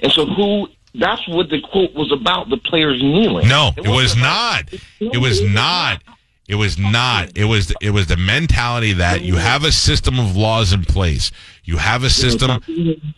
And 0.00 0.10
so 0.12 0.24
who? 0.26 0.68
That's 0.94 1.26
what 1.28 1.50
the 1.50 1.60
quote 1.60 1.94
was 1.94 2.10
about. 2.10 2.48
The 2.48 2.56
players 2.56 3.00
kneeling. 3.02 3.46
No, 3.46 3.72
it 3.76 3.86
was 3.86 4.16
wasn't 4.16 4.22
not. 4.22 4.72
It 4.98 5.20
was 5.20 5.42
not. 5.42 6.02
It 6.48 6.56
was 6.56 6.78
not. 6.78 7.36
It 7.36 7.44
was. 7.44 7.72
It 7.80 7.90
was 7.90 8.06
the 8.06 8.16
mentality 8.16 8.94
that 8.94 9.20
you 9.20 9.36
have 9.36 9.62
a 9.62 9.70
system 9.70 10.18
of 10.18 10.36
laws 10.36 10.72
in 10.72 10.84
place. 10.84 11.30
You 11.62 11.76
have 11.76 12.02
a 12.02 12.10
system 12.10 12.62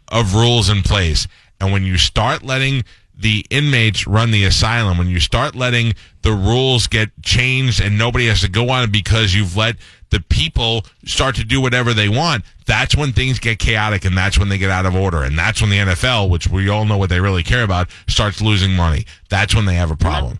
of 0.08 0.34
rules 0.34 0.68
in 0.68 0.82
place, 0.82 1.28
and 1.60 1.72
when 1.72 1.84
you 1.84 1.96
start 1.96 2.42
letting 2.42 2.84
the 3.14 3.44
inmates 3.50 4.06
run 4.06 4.30
the 4.30 4.44
asylum, 4.44 4.98
when 4.98 5.08
you 5.08 5.20
start 5.20 5.54
letting 5.54 5.94
the 6.22 6.32
rules 6.32 6.86
get 6.86 7.10
changed 7.22 7.80
and 7.80 7.98
nobody 7.98 8.26
has 8.26 8.40
to 8.40 8.48
go 8.48 8.70
on 8.70 8.84
it 8.84 8.92
because 8.92 9.34
you've 9.34 9.56
let 9.56 9.76
the 10.10 10.20
people 10.20 10.84
start 11.04 11.34
to 11.36 11.44
do 11.44 11.60
whatever 11.60 11.94
they 11.94 12.08
want, 12.08 12.44
that's 12.66 12.96
when 12.96 13.12
things 13.12 13.38
get 13.38 13.58
chaotic 13.58 14.04
and 14.04 14.16
that's 14.16 14.38
when 14.38 14.48
they 14.48 14.58
get 14.58 14.70
out 14.70 14.86
of 14.86 14.94
order. 14.94 15.22
And 15.22 15.38
that's 15.38 15.60
when 15.60 15.70
the 15.70 15.78
NFL, 15.78 16.30
which 16.30 16.48
we 16.48 16.68
all 16.68 16.84
know 16.84 16.98
what 16.98 17.10
they 17.10 17.20
really 17.20 17.42
care 17.42 17.62
about, 17.62 17.88
starts 18.08 18.40
losing 18.40 18.74
money. 18.74 19.06
That's 19.28 19.54
when 19.54 19.64
they 19.64 19.74
have 19.74 19.90
a 19.90 19.96
problem. 19.96 20.38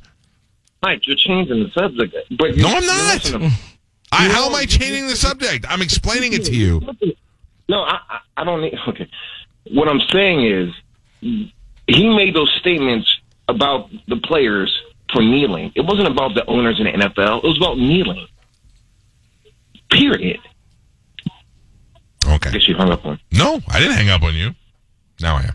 Mike, 0.82 1.06
you're 1.06 1.16
changing 1.16 1.62
the 1.62 1.70
subject. 1.70 2.14
But 2.37 2.56
No, 2.56 2.68
I'm 2.68 2.87
not. 2.87 3.52
I, 4.12 4.28
how 4.28 4.46
am 4.46 4.54
I 4.54 4.66
changing 4.66 5.06
the 5.06 5.16
subject? 5.16 5.64
I'm 5.68 5.80
explaining 5.80 6.35
it 6.35 6.44
to 6.44 6.54
you. 6.54 6.80
No, 7.68 7.80
I, 7.82 7.98
I, 8.11 8.18
I 8.37 8.44
don't 8.44 8.61
need. 8.61 8.74
Okay, 8.88 9.08
what 9.72 9.88
I'm 9.88 10.00
saying 10.12 10.44
is, 10.44 11.48
he 11.87 12.09
made 12.14 12.35
those 12.35 12.53
statements 12.61 13.09
about 13.49 13.90
the 14.09 14.16
players 14.16 14.73
for 15.12 15.21
kneeling. 15.23 15.73
It 15.75 15.83
wasn't 15.85 16.09
about 16.09 16.35
the 16.35 16.45
owners 16.47 16.79
in 16.79 16.85
the 16.87 16.92
NFL. 16.92 17.45
It 17.45 17.49
was 17.49 17.59
about 17.59 17.79
kneeling. 17.79 18.27
Period. 19.90 20.40
I 22.27 22.35
Okay. 22.35 22.51
guess 22.53 22.68
you 22.68 22.77
hung 22.77 22.90
up 22.90 23.05
on. 23.05 23.18
No, 23.33 23.61
I 23.68 23.79
didn't 23.81 23.95
hang 23.97 24.09
up 24.09 24.23
on 24.23 24.35
you. 24.35 24.55
Now 25.21 25.37
I 25.37 25.42
am. 25.42 25.51